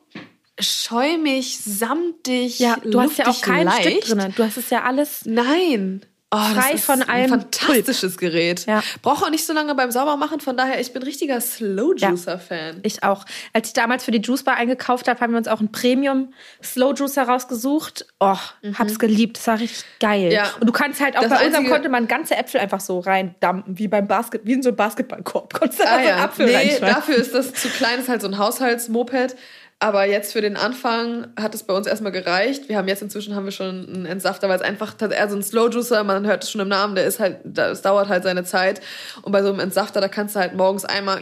[0.59, 4.05] schäumig, samtig, Ja, du hast ja auch kein leicht.
[4.05, 4.33] Stück drin.
[4.37, 5.25] Du hast es ja alles.
[5.27, 6.05] Nein.
[6.33, 7.33] Oh, frei von allem.
[7.33, 8.33] Ein fantastisches Pulp.
[8.33, 8.67] Gerät.
[8.67, 8.85] Ja.
[9.03, 12.77] Brauche auch nicht so lange beim Saubermachen, von daher, ich bin richtiger Slow Juicer-Fan.
[12.77, 13.25] Ja, ich auch.
[13.53, 16.33] Als ich damals für die Juice Bar eingekauft habe, haben wir uns auch einen Premium
[16.63, 18.07] Slow Juicer rausgesucht.
[18.21, 18.79] Oh, mhm.
[18.79, 19.39] hab's geliebt.
[19.39, 20.33] Das war richtig geil.
[20.33, 20.51] Ja.
[20.61, 23.77] Und du kannst halt auch das bei unserem konnte man ganze Äpfel einfach so reindampen,
[23.77, 25.53] wie beim Basket, wie in so einem Basketballkorb.
[25.53, 26.19] Konntest du ah, ja.
[26.19, 29.35] so Apfel nee, dafür ist das zu klein, ist halt so ein Haushaltsmoped.
[29.83, 32.69] Aber jetzt für den Anfang hat es bei uns erstmal gereicht.
[32.69, 35.43] Wir haben jetzt inzwischen haben wir schon einen Entsafter, weil es einfach eher so ein
[35.43, 38.45] Slow Juicer, man hört es schon im Namen, der ist halt, das dauert halt seine
[38.45, 38.83] Zeit.
[39.23, 41.21] Und bei so einem Entsafter, da kannst du halt morgens einmal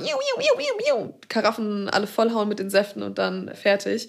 [1.28, 4.08] Karaffen alle vollhauen mit den Säften und dann fertig.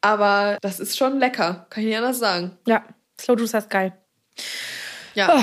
[0.00, 2.58] Aber das ist schon lecker, kann ich nicht anders sagen.
[2.66, 2.82] Ja,
[3.20, 3.92] Slow Juicer ist geil.
[5.14, 5.36] Ja.
[5.36, 5.42] Oh.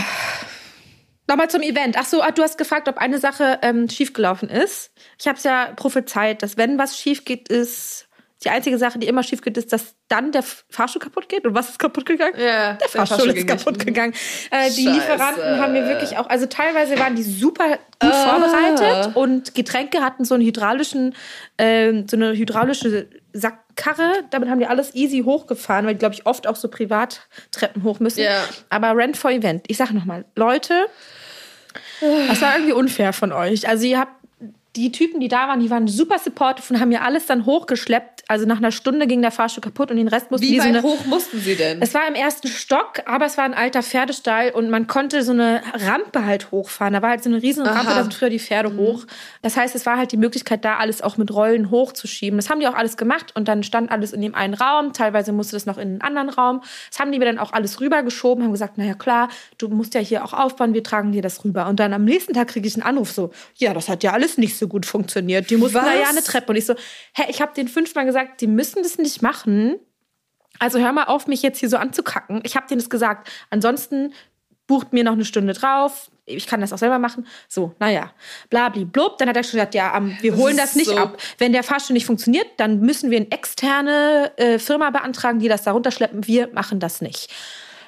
[1.27, 1.95] Nochmal zum Event.
[1.97, 4.91] Ach so, ah, du hast gefragt, ob eine Sache ähm, schiefgelaufen ist.
[5.17, 8.09] Ich habe es ja prophezeit, dass wenn was schief geht, ist
[8.43, 11.45] die einzige Sache, die immer schief geht, ist, dass dann der Fahrstuhl kaputt geht.
[11.45, 12.33] Und was ist kaputt gegangen?
[12.37, 13.85] Ja, der Fahrstuhl, Fahrstuhl ist kaputt nicht.
[13.85, 14.13] gegangen.
[14.49, 17.67] Äh, die Lieferanten haben mir wirklich auch, also teilweise waren die super
[17.99, 18.39] gut ah.
[18.39, 21.13] vorbereitet und Getränke hatten so einen hydraulischen,
[21.57, 24.23] äh, so eine hydraulische Sackkarre.
[24.31, 27.99] Damit haben die alles easy hochgefahren, weil die, glaube ich, oft auch so Privattreppen hoch
[27.99, 28.23] müssen.
[28.23, 28.43] Ja.
[28.69, 29.65] Aber Rent for Event.
[29.67, 30.87] Ich sage nochmal, Leute,
[32.27, 33.67] das war irgendwie unfair von euch.
[33.69, 34.20] Also ihr habt
[34.75, 38.23] die Typen, die da waren, die waren super supportive und haben mir alles dann hochgeschleppt.
[38.29, 40.67] Also nach einer Stunde ging der Fahrstuhl kaputt und den Rest mussten Wie die so
[40.67, 41.81] eine, hoch mussten sie denn?
[41.81, 45.33] Es war im ersten Stock, aber es war ein alter Pferdestall und man konnte so
[45.33, 46.93] eine Rampe halt hochfahren.
[46.93, 49.05] Da war halt so eine riesen Rampe, da sind früher die Pferde hoch.
[49.41, 52.37] Das heißt, es war halt die Möglichkeit, da alles auch mit Rollen hochzuschieben.
[52.37, 54.93] Das haben die auch alles gemacht und dann stand alles in dem einen Raum.
[54.93, 56.61] Teilweise musste das noch in einen anderen Raum.
[56.89, 59.99] Das haben die mir dann auch alles rübergeschoben, haben gesagt, naja klar, du musst ja
[59.99, 61.67] hier auch aufbauen, wir tragen dir das rüber.
[61.67, 64.37] Und dann am nächsten Tag kriege ich einen Anruf so, ja, das hat ja alles
[64.37, 65.49] nicht so gut funktioniert.
[65.49, 66.51] Die mussten da ja eine Treppe.
[66.51, 66.75] Und ich so,
[67.13, 69.75] hä, ich habe denen fünfmal gesagt, die müssen das nicht machen.
[70.59, 72.39] Also hör mal auf, mich jetzt hier so anzukacken.
[72.45, 73.29] Ich habe denen das gesagt.
[73.49, 74.13] Ansonsten
[74.67, 76.09] bucht mir noch eine Stunde drauf.
[76.25, 77.27] Ich kann das auch selber machen.
[77.49, 78.13] So, naja,
[78.49, 79.17] blabli blub.
[79.17, 81.17] Dann hat er schon gesagt, ja, ähm, wir Das holen ist das nicht so- ab.
[81.39, 85.63] Wenn der Fahrstuhl nicht funktioniert, dann müssen wir eine externe äh, Firma beantragen, die das
[85.63, 86.25] da runterschleppen.
[86.27, 87.29] Wir machen das nicht.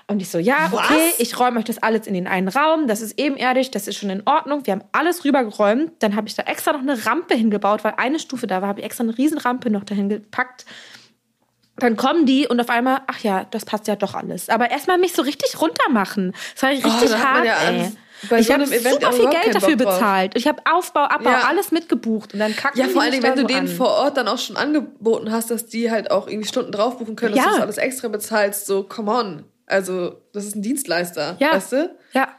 [0.07, 0.73] Und ich so, ja, Was?
[0.91, 2.87] okay, ich räume euch das alles in den einen Raum.
[2.87, 4.65] Das ist ebenerdig, das ist schon in Ordnung.
[4.65, 5.91] Wir haben alles rübergeräumt.
[5.99, 8.67] Dann habe ich da extra noch eine Rampe hingebaut, weil eine Stufe da war.
[8.67, 10.65] Habe ich extra eine riesen Rampe noch dahin gepackt.
[11.77, 14.49] Dann kommen die und auf einmal, ach ja, das passt ja doch alles.
[14.49, 16.33] Aber erstmal mich so richtig runter machen.
[16.53, 17.91] Das war richtig Oh, hat man hart, ja ey.
[18.29, 20.33] bei ich so habe super viel Geld dafür bezahlt.
[20.35, 21.47] Ich habe Aufbau, Abbau, Ja.
[21.47, 22.33] alles mitgebucht.
[22.33, 23.75] Und dann kacken Ja, vor mich allen Dingen, da wenn du denen an.
[23.75, 27.15] vor Ort dann auch schon angeboten hast, dass die halt auch irgendwie Stunden drauf buchen
[27.15, 27.49] können, dass Ja.
[27.49, 29.43] du das alles extra bezahlst, so, come on.
[29.65, 31.53] Also, das ist ein Dienstleister, Ja.
[31.53, 31.97] weißt du?
[32.13, 32.35] Ja,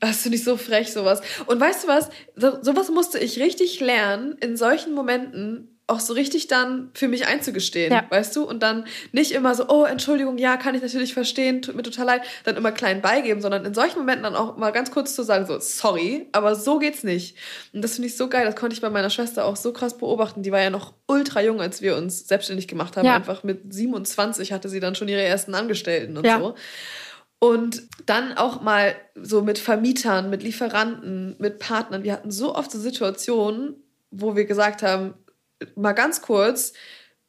[0.00, 1.22] Das finde ich so frech, sowas.
[1.46, 2.10] Und weißt du was?
[2.36, 7.28] So, sowas musste ich richtig lernen, in solchen Momenten auch so richtig dann für mich
[7.28, 8.04] einzugestehen, Ja.
[8.10, 8.42] weißt du?
[8.42, 12.06] Und dann nicht immer so, oh, Entschuldigung, ja, kann ich natürlich verstehen, tut mir total
[12.06, 15.22] leid, dann immer klein beigeben, sondern in solchen Momenten dann auch mal ganz kurz zu
[15.22, 17.36] sagen, so, sorry, aber so geht's nicht.
[17.72, 19.96] Und das finde ich so geil, das konnte ich bei meiner Schwester auch so krass
[19.96, 20.42] beobachten.
[20.42, 23.06] Die war ja noch ultra jung, als wir uns selbstständig gemacht haben.
[23.06, 23.14] Ja.
[23.14, 26.40] Einfach mit 27 hatte sie dann schon ihre ersten Angestellten und Ja.
[26.40, 26.56] so.
[27.38, 32.02] Und dann auch mal so mit Vermietern, mit Lieferanten, mit Partnern.
[32.02, 33.76] Wir hatten so oft so Situationen,
[34.10, 35.14] wo wir gesagt haben,
[35.74, 36.72] mal ganz kurz,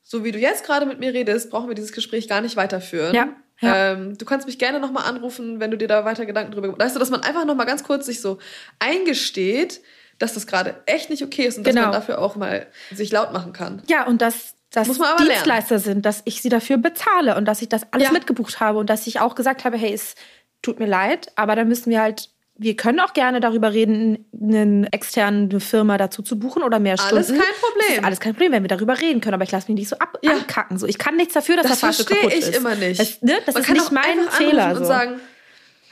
[0.03, 3.13] so wie du jetzt gerade mit mir redest, brauchen wir dieses Gespräch gar nicht weiterführen.
[3.15, 3.29] Ja,
[3.61, 3.91] ja.
[3.93, 6.79] Ähm, du kannst mich gerne nochmal anrufen, wenn du dir da weiter Gedanken drüber gemacht
[6.81, 6.87] hast.
[6.89, 8.37] Weißt du, dass man einfach nochmal ganz kurz sich so
[8.79, 9.81] eingesteht,
[10.19, 11.87] dass das gerade echt nicht okay ist und dass Genau.
[11.87, 13.81] man dafür auch mal sich laut machen kann.
[13.87, 15.31] Ja, und dass das Muss man aber lernen.
[15.35, 18.13] Dienstleister sind, dass ich sie dafür bezahle und dass ich das alles Ja.
[18.13, 20.15] mitgebucht habe und dass ich auch gesagt habe, hey, es
[20.61, 24.87] tut mir leid, aber da müssen wir halt, wir können auch gerne darüber reden, eine
[24.91, 27.15] externe Firma dazu zu buchen oder mehr Stunden.
[27.15, 27.85] Alles kein Problem.
[27.87, 29.89] Das ist alles kein Problem, wenn wir darüber reden können, aber ich lasse mich nicht
[29.89, 30.31] so ab Ja.
[30.31, 30.77] ankacken.
[30.77, 32.57] So, ich kann nichts dafür, dass Das der Fahrstuhl verstehe kaputt ich ist.
[32.57, 32.99] immer nicht.
[32.99, 34.73] Das, ne, das Man ist kann nicht auch mein Fehler.
[34.75, 34.81] So.
[34.81, 35.19] Und sagen,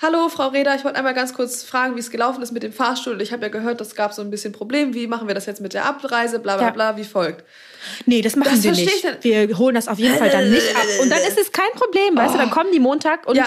[0.01, 2.73] Hallo, Frau Reda, ich wollte einmal ganz kurz fragen, wie es gelaufen ist mit dem
[2.73, 3.21] Fahrstuhl.
[3.21, 4.93] Ich habe ja gehört, es gab so ein bisschen Problem.
[4.93, 6.39] Wie machen wir das jetzt mit der Abreise?
[6.39, 6.71] Bla bla Ja.
[6.71, 7.45] bla, wie folgt.
[8.05, 9.25] Nee, das machen Das wir verstehe nicht.
[9.25, 10.83] ich Wir holen das auf jeden Fall dann nicht ab.
[11.01, 13.45] Und dann ist es kein Problem, weißt du, dann kommen die Montag und Ja.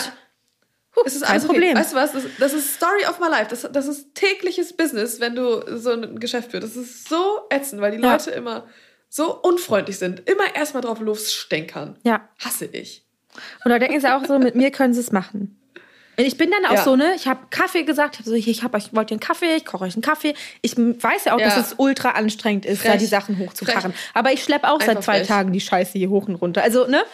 [1.07, 1.53] Es ist kein alles okay.
[1.55, 1.77] Problem.
[1.77, 2.13] Weißt du was?
[2.13, 3.47] Das, das ist Story of my life.
[3.51, 6.65] Das, das ist tägliches Business, wenn du so ein Geschäft führst.
[6.67, 8.13] Das ist so ätzend, weil die Ja.
[8.13, 8.67] Leute immer
[9.09, 10.29] so unfreundlich sind.
[10.29, 11.97] Immer erstmal drauf losstenkern.
[12.05, 12.29] Ja.
[12.39, 13.05] Hasse ich.
[13.65, 15.55] Und da denken sie auch so, mit mir können sie es machen.
[16.21, 16.83] Ich bin dann auch Ja.
[16.83, 19.15] so, ne, ich habe Kaffee gesagt, ich hab so, ich, ich, hab euch, wollt ihr
[19.15, 20.35] einen Kaffee, ich koche euch einen Kaffee.
[20.63, 21.47] Ich weiß ja auch, Ja.
[21.47, 22.99] dass es ultra anstrengend ist, da Frech.
[22.99, 23.93] die Sachen hochzukarren.
[23.93, 24.11] Frech.
[24.15, 25.29] Aber ich schleppe auch seit Einfach zwei frech.
[25.29, 26.63] Tagen die Scheiße hier hoch und runter.
[26.65, 27.05] Also, ne?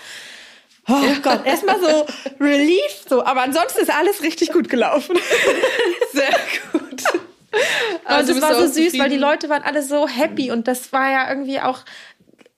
[0.88, 2.06] Oh Gott, erstmal so
[2.40, 3.24] Relief, so.
[3.24, 5.16] Aber ansonsten ist alles richtig gut gelaufen.
[6.12, 6.30] Sehr
[6.72, 7.02] gut.
[8.04, 9.16] Also es war so süß, weil die?
[9.16, 11.80] Leute waren alle so happy und das war ja irgendwie auch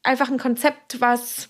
[0.03, 1.49] einfach ein Konzept, was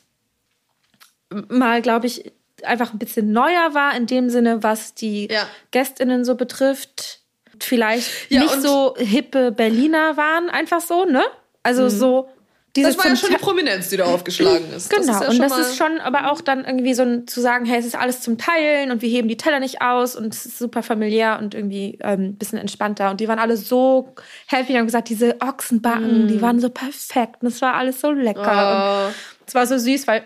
[1.49, 5.47] mal, glaube ich, einfach ein bisschen neuer war in dem Sinne, was die Ja.
[5.70, 7.20] GästInnen so betrifft.
[7.61, 11.24] Vielleicht Ja, nicht so hippe Berliner waren, einfach so, ne?
[11.62, 12.29] Also so
[12.77, 12.89] diese.
[12.89, 14.91] Das war ja schon die Prominenz, die da aufgeschlagen ist.
[14.91, 17.41] Genau, Das ist ja und das ist schon aber auch dann irgendwie so ein, zu
[17.41, 20.33] sagen, hey, es ist alles zum Teilen und wir heben die Teller nicht aus und
[20.33, 23.11] es ist super familiär und irgendwie ähm, ein bisschen entspannter.
[23.11, 24.14] Und die waren alle so
[24.47, 28.12] happy und haben gesagt, diese Ochsenbacken, die waren so perfekt und es war alles so
[28.12, 29.07] lecker.
[29.07, 29.09] Oh.
[29.09, 30.22] Und es war so süß, weil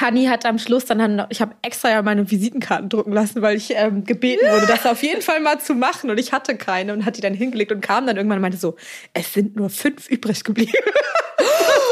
[0.00, 3.56] Hani hat am Schluss dann, noch- ich habe extra ja meine Visitenkarten drucken lassen, weil
[3.56, 6.10] ich ähm, gebeten wurde, das auf jeden Fall mal zu machen.
[6.10, 8.58] Und ich hatte keine und hat die dann hingelegt und kam dann irgendwann und meinte
[8.58, 8.76] so,
[9.14, 10.72] es sind nur fünf übrig geblieben.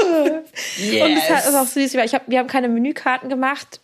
[0.07, 3.80] Und es hat- ist auch süß, weil ich hab, wir haben keine Menükarten gemacht,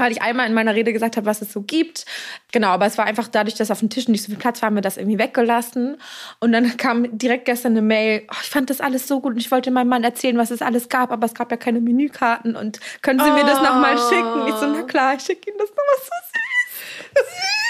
[0.00, 2.04] weil ich einmal in meiner Rede gesagt habe, was es so gibt.
[2.52, 4.68] Genau, aber es war einfach dadurch, dass auf dem Tisch nicht so viel Platz war,
[4.68, 5.96] haben wir das irgendwie weggelassen.
[6.40, 9.38] Und dann kam direkt gestern eine Mail, oh, ich fand das alles so gut und
[9.38, 12.56] ich wollte meinem Mann erzählen, was es alles gab, aber es gab ja keine Menükarten
[12.56, 14.48] und können Sie mir das nochmal schicken?
[14.48, 17.67] Ich so, na klar, ich schicke Ihnen das nochmal so süß.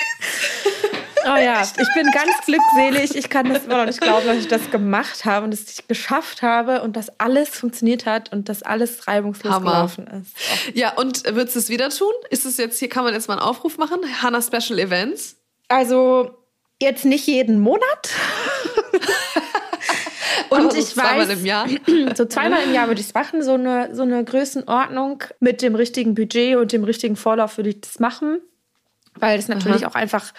[1.28, 3.16] Oh ja, ich bin ganz glückselig.
[3.16, 5.86] Ich kann das immer noch nicht glauben, dass ich das gemacht habe und dass ich
[5.86, 9.72] geschafft habe und dass alles funktioniert hat und dass alles reibungslos Hammer.
[9.72, 10.34] gelaufen ist.
[10.36, 10.70] Oh.
[10.74, 12.12] Ja, und würdest du es wieder tun?
[12.30, 14.00] Ist es jetzt, hier kann man jetzt mal einen Aufruf machen?
[14.22, 15.36] Hannah Special Events?
[15.68, 16.30] Also
[16.80, 17.82] jetzt nicht jeden Monat.
[20.50, 21.66] Und Aber so ich zweimal weiß, im Jahr?
[22.14, 25.74] so zweimal im Jahr würde ich es machen, so eine, so eine Größenordnung mit dem
[25.74, 28.40] richtigen Budget und dem richtigen Vorlauf würde ich das machen,
[29.14, 29.90] weil das natürlich Aha.
[29.90, 30.32] auch einfach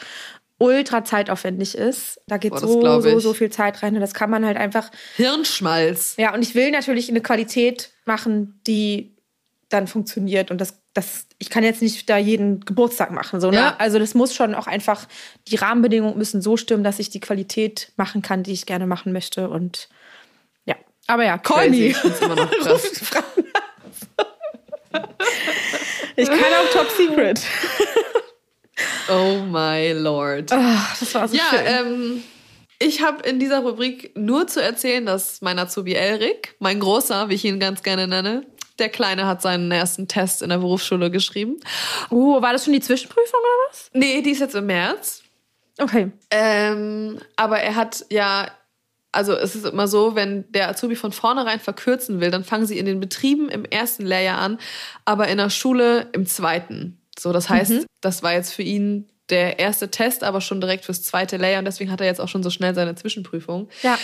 [0.59, 2.21] ultra zeitaufwendig ist.
[2.27, 4.91] Da geht Boah, so, so, so viel Zeit rein und das kann man halt einfach
[5.15, 6.15] Hirnschmalz.
[6.17, 9.15] ja, und ich will natürlich eine Qualität machen, die
[9.69, 10.51] dann funktioniert.
[10.51, 13.39] Und das, das, ich kann jetzt nicht da jeden Geburtstag machen.
[13.39, 13.57] So, ne?
[13.57, 13.75] Ja.
[13.77, 15.07] Also das muss schon auch einfach,
[15.47, 19.13] die Rahmenbedingungen müssen so stimmen, dass ich die Qualität machen kann, die ich gerne machen
[19.13, 19.49] möchte.
[19.49, 19.87] Und
[20.65, 20.75] ja.
[21.07, 21.93] Aber ja, call me.
[26.15, 27.39] Ich kann auch Top Secret.
[29.09, 30.51] Oh my lord.
[30.51, 31.65] Ach, das war so Ja, schön.
[31.65, 32.23] ähm,
[32.79, 37.33] ich habe in dieser Rubrik nur zu erzählen, dass mein Azubi Elrik, mein Großer, wie
[37.35, 38.45] ich ihn ganz gerne nenne,
[38.79, 41.57] der Kleine hat seinen ersten Test in der Berufsschule geschrieben.
[42.09, 43.89] Uh, war das schon die Zwischenprüfung oder was?
[43.93, 45.23] Nee, die ist jetzt im März.
[45.77, 46.11] Okay.
[46.31, 48.49] Ähm, aber er hat ja,
[49.11, 52.77] also es ist immer so, wenn der Azubi von vornherein verkürzen will, dann fangen sie
[52.77, 54.59] in den Betrieben im ersten Lehrjahr an,
[55.03, 56.98] aber in der Schule im zweiten.
[57.21, 61.03] So, das heißt, das war jetzt für ihn der erste Test, aber schon direkt fürs
[61.03, 63.69] zweite Lehrjahr und deswegen hat er jetzt auch schon so schnell seine Zwischenprüfung.
[63.83, 63.97] Ja.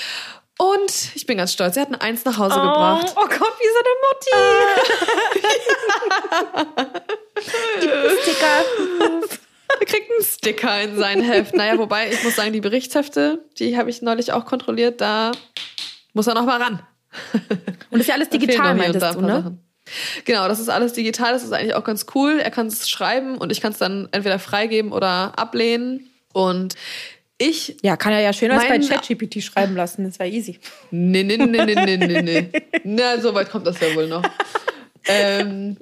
[0.57, 3.13] Und ich bin ganz stolz, er hat eine Eins nach Hause gebracht.
[3.15, 4.31] Oh, oh Gott, wie so eine Mutti.
[7.81, 8.65] Gibt einen Sticker.
[9.77, 11.53] Er kriegt einen Sticker in sein Heft.
[11.53, 15.31] Naja, wobei, ich muss sagen, die Berichtshefte, die habe ich neulich auch kontrolliert, da
[16.13, 16.81] muss er noch mal ran.
[17.33, 19.27] Und das ist ja alles digital, meintest ein du, ne?
[19.27, 19.65] Sachen.
[20.25, 22.39] Genau, das ist alles digital, das ist eigentlich auch ganz cool.
[22.39, 26.09] Er kann es schreiben und ich kann es dann entweder freigeben oder ablehnen.
[26.33, 26.75] Und
[27.37, 27.77] ich.
[27.81, 30.05] Ja, kann er ja schön als bei ChatGPT schreiben lassen.
[30.05, 30.59] Das wäre easy.
[30.91, 32.51] Nee, nee, nee, nee, nee, nee, nee.
[32.83, 34.23] Na, so weit kommt das ja wohl noch.
[35.07, 35.77] ähm,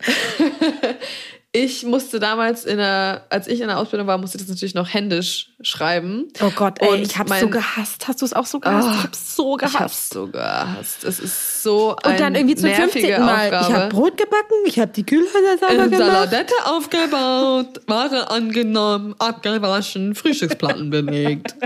[1.55, 4.73] ich musste damals in der, als ich in der Ausbildung war, musste ich das natürlich
[4.73, 6.27] noch händisch schreiben.
[6.41, 8.07] Oh Gott, ey, Und ich hab's mein- so gehasst.
[8.07, 8.87] Hast du es auch so gehasst?
[8.87, 10.13] Ah, ich hab's so Ich hab's gehasst.
[10.13, 11.03] so gehasst.
[11.03, 13.21] Es ist so Und dann eine irgendwie zum nervige 15.
[13.21, 13.45] Mal.
[13.45, 13.65] Aufgabe.
[13.67, 15.97] Ich habe Brot gebacken, ich habe die Kühlhäuser sauber gemacht.
[15.99, 21.55] Saladette aufgebaut, Ware angenommen, abgewaschen, Frühstücksplatten belegt.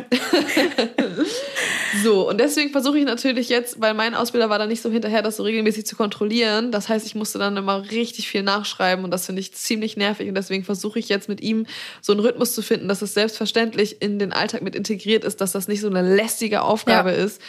[2.03, 5.21] so, und deswegen versuche ich natürlich jetzt, weil mein Ausbilder war da nicht so hinterher,
[5.21, 6.71] das so regelmäßig zu kontrollieren.
[6.71, 10.27] Das heißt, ich musste dann immer richtig viel nachschreiben und das finde ich ziemlich nervig.
[10.27, 11.65] Und deswegen versuche ich jetzt mit ihm
[12.01, 15.51] so einen Rhythmus zu finden, dass es selbstverständlich in den Alltag mit integriert ist, dass
[15.51, 17.15] das nicht so eine lästige Aufgabe Ja.
[17.17, 17.41] ist,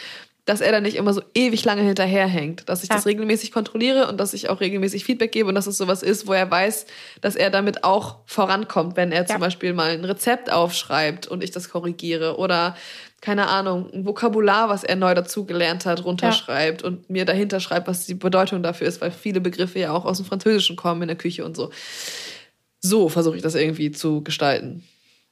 [0.45, 2.95] dass er dann nicht immer so ewig lange hinterherhängt, dass ich Ja.
[2.95, 6.25] das regelmäßig kontrolliere und dass ich auch regelmäßig Feedback gebe und dass es sowas ist,
[6.25, 6.87] wo er weiß,
[7.21, 9.27] dass er damit auch vorankommt, wenn er Ja.
[9.27, 12.75] zum Beispiel mal ein Rezept aufschreibt und ich das korrigiere oder
[13.21, 18.05] keine Ahnung, ein Vokabular, was er neu dazugelernt hat, runterschreibt und mir dahinter schreibt, was
[18.05, 21.17] die Bedeutung dafür ist, weil viele Begriffe ja auch aus dem Französischen kommen in der
[21.17, 21.71] Küche und so.
[22.81, 24.83] So versuche ich das irgendwie zu gestalten.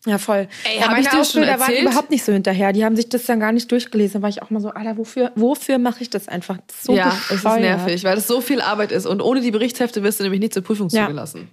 [0.06, 0.48] Ja, voll.
[0.64, 2.72] Ey, ja, hab meine ich dir schon Ausbilder waren überhaupt nicht so hinterher.
[2.72, 4.20] Die haben sich das dann gar nicht durchgelesen.
[4.20, 6.58] Da war ich auch mal so, Alter, wofür, wofür mache ich das einfach?
[6.68, 9.42] Das ist so ja, es ist nervig, weil es so viel Arbeit ist und ohne
[9.42, 11.06] die Berichtshefte wirst du nämlich nicht zur Prüfung Ja.
[11.06, 11.50] zugelassen.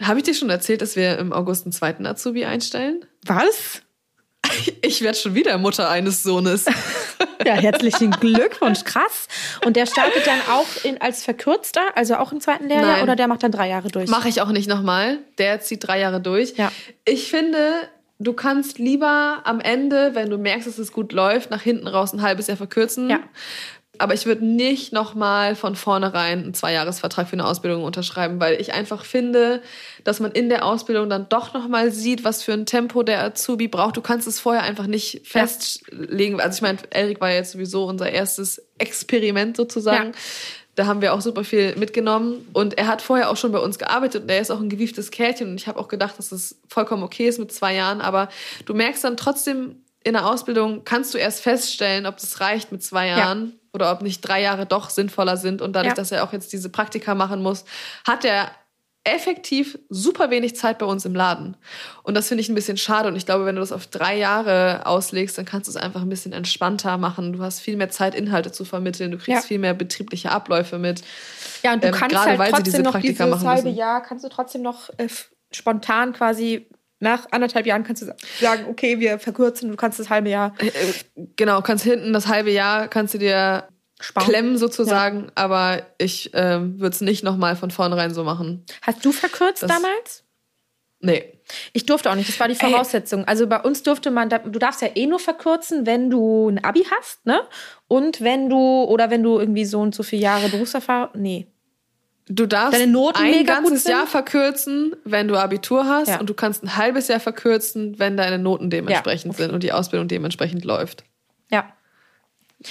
[0.00, 3.04] Habe ich dir schon erzählt, dass wir im August einen zweiten Azubi einstellen?
[3.26, 3.82] Was?
[4.82, 6.66] Ich werde schon wieder Mutter eines Sohnes.
[7.42, 9.26] Ja, herzlichen Glückwunsch, krass.
[9.64, 13.02] Und der startet dann auch in, als verkürzter, also auch im zweiten Lehrjahr, Nein.
[13.02, 14.10] oder der macht dann drei Jahre durch?
[14.10, 15.20] Mache ich auch nicht nochmal.
[15.38, 16.58] Der zieht drei Jahre durch.
[16.58, 16.70] Ja.
[17.06, 17.88] Ich finde,
[18.18, 22.12] du kannst lieber am Ende, wenn du merkst, dass es gut läuft, nach hinten raus
[22.12, 23.08] ein halbes Jahr verkürzen.
[23.08, 23.20] Ja.
[24.00, 28.72] Aber ich würde nicht nochmal von vornherein einen Zweijahresvertrag für eine Ausbildung unterschreiben, weil ich
[28.72, 29.60] einfach finde,
[30.04, 33.68] dass man in der Ausbildung dann doch nochmal sieht, was für ein Tempo der Azubi
[33.68, 33.98] braucht.
[33.98, 36.40] Du kannst es vorher einfach nicht festlegen.
[36.40, 40.12] Also ich meine, Erik war jetzt sowieso unser erstes Experiment sozusagen.
[40.12, 40.18] Ja.
[40.76, 42.48] Da haben wir auch super viel mitgenommen.
[42.54, 45.10] Und er hat vorher auch schon bei uns gearbeitet und er ist auch ein gewieftes
[45.10, 45.50] Kerlchen.
[45.50, 48.00] Und ich habe auch gedacht, dass das vollkommen okay ist mit zwei Jahren.
[48.00, 48.30] Aber
[48.64, 52.82] du merkst dann trotzdem, in der Ausbildung kannst du erst feststellen, ob das reicht mit
[52.82, 55.62] zwei Jahren oder ob nicht drei Jahre doch sinnvoller sind.
[55.62, 55.94] Und dadurch, Ja.
[55.94, 57.64] dass er auch jetzt diese Praktika machen muss,
[58.06, 58.50] hat er
[59.02, 61.56] effektiv super wenig Zeit bei uns im Laden.
[62.02, 63.08] Und das finde ich ein bisschen schade.
[63.08, 66.02] Und ich glaube, wenn du das auf drei Jahre auslegst, dann kannst du es einfach
[66.02, 67.32] ein bisschen entspannter machen.
[67.32, 69.10] Du hast viel mehr Zeit, Inhalte zu vermitteln.
[69.10, 69.48] Du kriegst Ja.
[69.48, 71.00] viel mehr betriebliche Abläufe mit.
[71.62, 73.48] Ja, und du Ähm, kannst gerade halt weil sie trotzdem diese noch Praktika dieses machen
[73.56, 73.68] halbe.
[73.70, 75.08] Jahr, kannst du trotzdem noch äh,
[75.50, 76.68] spontan quasi
[77.00, 80.54] nach anderthalb Jahren kannst du sa- sagen, okay, wir verkürzen, du kannst das halbe Jahr
[80.60, 80.70] Äh,
[81.36, 83.64] Genau, kannst hinten das halbe Jahr kannst du dir
[84.00, 84.26] sparen.
[84.28, 88.64] klemmen sozusagen, aber ich ähm, würde es nicht nochmal von vornherein so machen.
[88.82, 90.24] Hast du verkürzt Das- damals?
[91.02, 91.40] Nee.
[91.72, 93.20] Ich durfte auch nicht, das war die Voraussetzung.
[93.20, 93.26] Ey.
[93.28, 96.84] Also bei uns durfte man, du darfst ja eh nur verkürzen, wenn du ein Abi
[96.90, 97.40] hast, ne?
[97.88, 101.46] Und wenn du, oder wenn du irgendwie so und so viele Jahre Berufserfahrung, nee.
[102.32, 106.20] Du darfst Deine Noten ein ganzes Jahr verkürzen, wenn du Abitur hast ja.
[106.20, 109.42] und du kannst ein halbes Jahr verkürzen, wenn deine Noten dementsprechend ja, okay.
[109.42, 111.02] sind und die Ausbildung dementsprechend läuft.
[111.50, 111.72] Ja.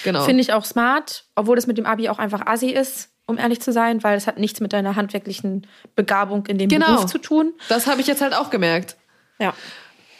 [0.03, 0.23] Genau.
[0.23, 3.59] Finde ich auch smart, obwohl das mit dem Abi auch einfach assi ist, um ehrlich
[3.59, 6.93] zu sein, weil es hat nichts mit deiner handwerklichen Begabung in dem genau.
[6.93, 7.53] Beruf zu tun.
[7.67, 8.95] Das habe ich jetzt halt auch gemerkt.
[9.39, 9.53] Ja.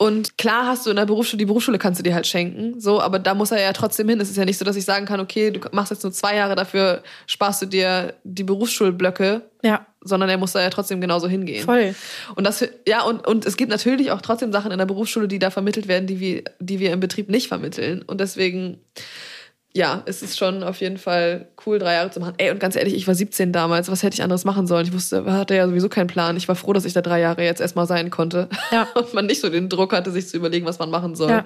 [0.02, 3.02] Und klar hast du in der Berufsschule, die Berufsschule kannst du dir halt schenken, so,
[3.02, 4.22] aber da muss er ja trotzdem hin.
[4.22, 6.38] Es ist ja nicht so, dass ich sagen kann, okay, du machst jetzt nur zwei
[6.38, 9.42] Jahre, dafür sparst du dir die Berufsschulblöcke.
[9.62, 9.86] Ja.
[10.02, 11.66] Sondern er muss da ja trotzdem genauso hingehen.
[11.66, 11.94] Voll.
[12.36, 15.38] Und das, ja, und, und es gibt natürlich auch trotzdem Sachen in der Berufsschule, die
[15.38, 18.02] da vermittelt werden, die wir, die wir im Betrieb nicht vermitteln.
[18.02, 18.80] Und deswegen,
[19.74, 22.34] ja, es ist schon auf jeden Fall cool, drei Jahre zu machen.
[22.38, 23.90] Ey, und ganz ehrlich, ich war 17 damals.
[23.90, 24.88] Was hätte ich anderes machen sollen?
[24.88, 26.38] Ich wusste, hatte ja sowieso keinen Plan.
[26.38, 28.50] Ich war froh, dass ich da drei Jahre jetzt erstmal sein konnte.
[28.72, 28.88] Ja.
[28.96, 31.30] Und man nicht so den Druck hatte, sich zu überlegen, was man machen soll.
[31.30, 31.46] Ja,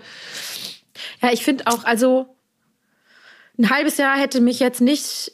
[1.21, 2.33] ja ich finde auch, also
[3.59, 5.33] ein halbes Jahr hätte mich jetzt nicht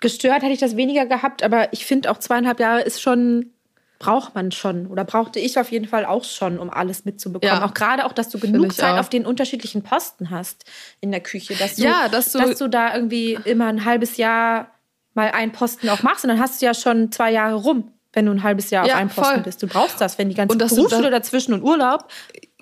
[0.00, 1.42] gestört, hätte ich das weniger gehabt.
[1.42, 3.53] Aber ich finde auch zweieinhalb Jahre ist schon
[3.98, 7.60] braucht man schon oder brauchte ich auf jeden Fall auch schon, um alles mitzubekommen.
[7.60, 7.64] Ja.
[7.64, 9.00] Auch gerade auch, dass du genug Zeit auch.
[9.00, 10.64] auf den unterschiedlichen Posten hast
[11.00, 14.16] in der Küche, dass du, ja, dass du, dass du da irgendwie immer ein halbes
[14.16, 14.70] Jahr
[15.14, 18.26] mal einen Posten auch machst und dann hast du ja schon zwei Jahre rum wenn
[18.26, 19.42] du ein halbes Jahr ja, auf einem Posten voll.
[19.42, 19.62] bist.
[19.62, 22.08] Du brauchst das, wenn die ganze Berufsschule da, dazwischen und Urlaub.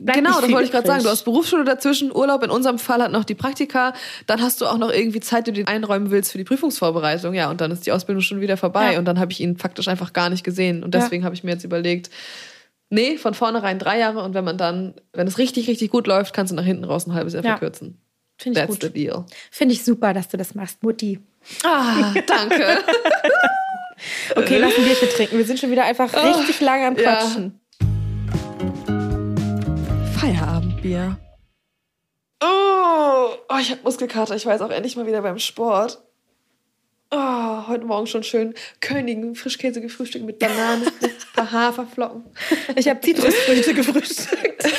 [0.05, 1.03] Genau, das wollte ich gerade sagen.
[1.03, 2.43] Du hast Berufsschule dazwischen, Urlaub.
[2.43, 3.95] In unserem Fall hat noch die Praktika.
[4.27, 7.35] Dann hast du auch noch irgendwie Zeit, die du dir einräumen willst für die Prüfungsvorbereitung.
[7.35, 8.95] Ja, und dann ist die Ausbildung schon wieder vorbei.
[8.95, 8.99] Ja.
[8.99, 10.83] Und dann habe ich ihn faktisch einfach gar nicht gesehen.
[10.83, 11.27] Und deswegen ja.
[11.27, 12.11] habe ich mir jetzt überlegt,
[12.91, 14.23] nee, von vornherein drei Jahre.
[14.23, 17.07] Und wenn man dann, wenn es richtig, richtig gut läuft, kannst du nach hinten raus
[17.07, 17.99] ein halbes Jahr verkürzen.
[18.39, 18.83] Finde ich That's gut.
[18.83, 19.25] the deal.
[19.51, 21.21] Finde ich super, dass du das machst, Mutti.
[21.65, 22.79] Ah, danke.
[24.35, 25.39] Okay, lass ein Bierchen trinken.
[25.39, 27.61] Wir sind schon wieder einfach oh, richtig lange am Quatschen.
[30.23, 30.29] Ja.
[30.29, 31.19] Feierabendbier.
[32.41, 34.37] Oh, oh ich habe Muskelkater.
[34.37, 36.01] Ich war jetzt auch endlich mal wieder beim Sport.
[37.11, 42.25] Oh, heute Morgen schon schön Königen Frischkäse gefrühstückt mit Bananen, mit ein paar Haferflocken.
[42.77, 44.65] Ich habe Zitrusfrüchte gefrühstückt.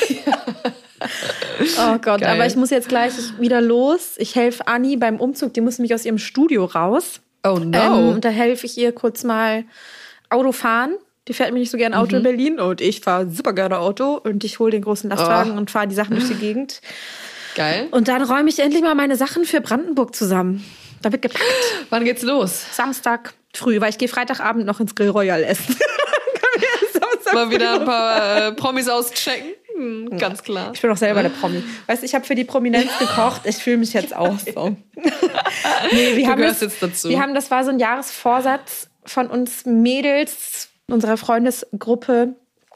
[1.78, 2.24] Oh Gott, Geil.
[2.24, 4.14] aber ich muss jetzt gleich wieder los.
[4.16, 5.52] Ich helfe Anni beim Umzug.
[5.52, 7.20] Die muss mich aus ihrem Studio raus.
[7.46, 7.78] Oh no.
[7.78, 9.64] Ähm, und da helfe ich ihr kurz mal
[10.30, 10.96] Auto fahren.
[11.28, 12.16] Die fährt mir nicht so gerne Auto mhm.
[12.16, 15.56] in Berlin und ich fahre super gerne Auto und ich hole den großen Lastwagen oh.
[15.56, 16.80] und fahre die Sachen durch die Gegend.
[17.54, 17.88] Geil.
[17.90, 20.64] Und dann räume ich endlich mal meine Sachen für Brandenburg zusammen.
[21.02, 21.44] Da wird gepackt.
[21.90, 22.64] Wann geht's los?
[22.72, 25.76] Samstag früh, weil ich gehe Freitagabend noch ins Grill Royal essen.
[27.34, 29.52] mal wieder ein paar äh, Promis auschecken.
[29.76, 30.70] Hm, ganz klar.
[30.72, 31.62] Ich bin auch selber der Promi.
[31.86, 33.42] Weißt du, ich habe für die Prominenz gekocht.
[33.44, 34.76] Ich fühle mich jetzt auch so.
[35.92, 37.08] nee, wir du haben das, jetzt dazu.
[37.08, 42.34] Wir haben, das war so ein Jahresvorsatz von uns Mädels, unserer Freundesgruppe,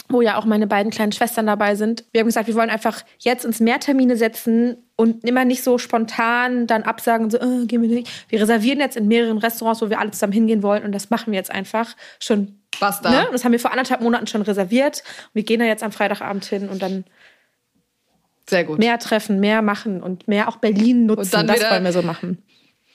[0.08, 2.04] wo ja auch meine beiden kleinen Schwestern dabei sind.
[2.12, 5.78] Wir haben gesagt, wir wollen einfach jetzt uns mehr Termine setzen und immer nicht so
[5.78, 8.08] spontan dann absagen so, äh, gehen wir nicht.
[8.28, 11.32] Wir reservieren jetzt in mehreren Restaurants, wo wir alle zusammen hingehen wollen und das machen
[11.32, 13.10] wir jetzt einfach schon Basta.
[13.10, 13.28] Ne?
[13.32, 15.02] Das haben wir vor anderthalb Monaten schon reserviert.
[15.32, 17.04] Wir gehen da jetzt am Freitagabend hin und dann
[18.48, 18.78] sehr gut.
[18.78, 21.20] Mehr treffen, mehr machen und mehr auch Berlin nutzen.
[21.20, 22.42] Und dann das wollen wir so machen.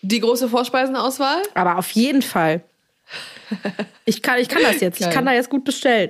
[0.02, 1.42] Die große Vorspeisenauswahl?
[1.54, 2.64] Aber auf jeden Fall.
[4.06, 5.00] Ich kann, ich kann das jetzt.
[5.00, 5.10] Geil.
[5.10, 6.10] Ich kann da jetzt gut bestellen.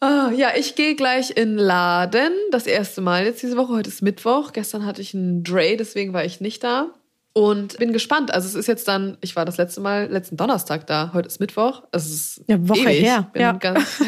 [0.00, 2.32] oh, ja, ich gehe gleich in Laden.
[2.50, 3.74] Das erste Mal jetzt diese Woche.
[3.74, 4.52] Heute ist Mittwoch.
[4.52, 6.92] Gestern hatte ich einen Dre, deswegen war ich nicht da.
[7.34, 8.32] Und bin gespannt.
[8.32, 11.12] Also es ist jetzt dann, ich war das letzte Mal letzten Donnerstag da.
[11.14, 11.82] Heute ist Mittwoch.
[11.90, 13.02] Es ist eine Woche ewig.
[13.02, 13.30] her.
[13.32, 13.52] Bin ja.
[13.52, 14.02] ganz,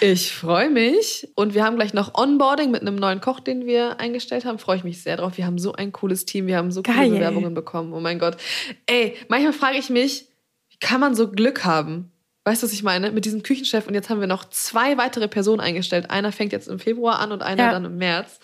[0.00, 1.28] ich freue mich.
[1.34, 4.58] Und wir haben gleich noch Onboarding mit einem neuen Koch, den wir eingestellt haben.
[4.58, 5.38] Freue ich mich sehr drauf.
[5.38, 6.46] Wir haben so ein cooles Team.
[6.46, 6.94] Wir haben so Geil.
[6.96, 7.94] coole Bewerbungen bekommen.
[7.94, 8.36] Oh mein Gott.
[8.84, 10.26] Ey, manchmal frage ich mich,
[10.68, 12.12] wie kann man so Glück haben?
[12.44, 13.12] Weißt du, was ich meine?
[13.12, 13.86] Mit diesem Küchenchef.
[13.86, 16.10] Und jetzt haben wir noch zwei weitere Personen eingestellt.
[16.10, 17.72] Einer fängt jetzt im Februar an und einer ja.
[17.72, 18.40] dann im März.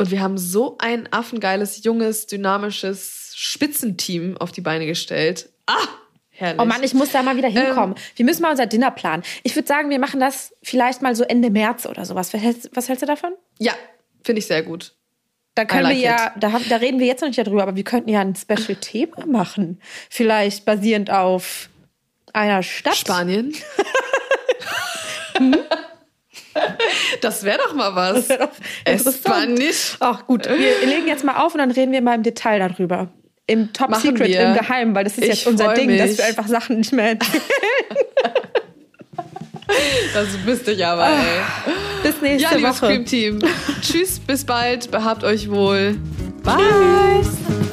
[0.00, 5.50] Und wir haben so ein affengeiles, junges, dynamisches Spitzenteam auf die Beine gestellt.
[5.66, 5.74] Ah!
[6.30, 6.58] Herrlich.
[6.58, 7.94] Oh Mann, ich muss da mal wieder hinkommen.
[7.94, 9.22] Ähm, wir müssen mal unser Dinner planen.
[9.42, 12.32] Ich würde sagen, wir machen das vielleicht mal so Ende März oder sowas.
[12.32, 13.34] Was hältst, was hältst du davon?
[13.58, 13.74] Ja,
[14.24, 14.94] finde ich sehr gut.
[15.54, 17.84] Da können like wir ja, da, da, reden wir jetzt noch nicht darüber, aber wir
[17.84, 19.82] könnten ja ein Special-Thema machen.
[20.08, 21.68] Vielleicht basierend auf
[22.32, 22.96] einer Stadt.
[22.96, 23.54] Spanien.
[25.36, 25.56] hm?
[27.20, 28.28] Das wäre doch mal was.
[28.28, 29.96] Das wäre doch Espanisch.
[30.00, 33.08] Ach gut, wir legen jetzt mal auf und dann reden wir mal im Detail darüber.
[33.46, 34.40] Im Top Machen Secret, wir.
[34.40, 36.00] im Geheim, weil das ist ich jetzt unser Ding, mich.
[36.00, 37.42] dass wir einfach Sachen nicht mehr erzählen.
[40.12, 41.12] Das bist ich aber, ey.
[41.12, 41.70] Ah,
[42.02, 42.74] bis nächste ja, Woche.
[42.74, 43.38] Scream Team.
[43.80, 44.90] Tschüss, bis bald.
[44.90, 45.96] Behabt euch wohl.
[46.42, 46.56] Bye.
[47.22, 47.69] Tschüss.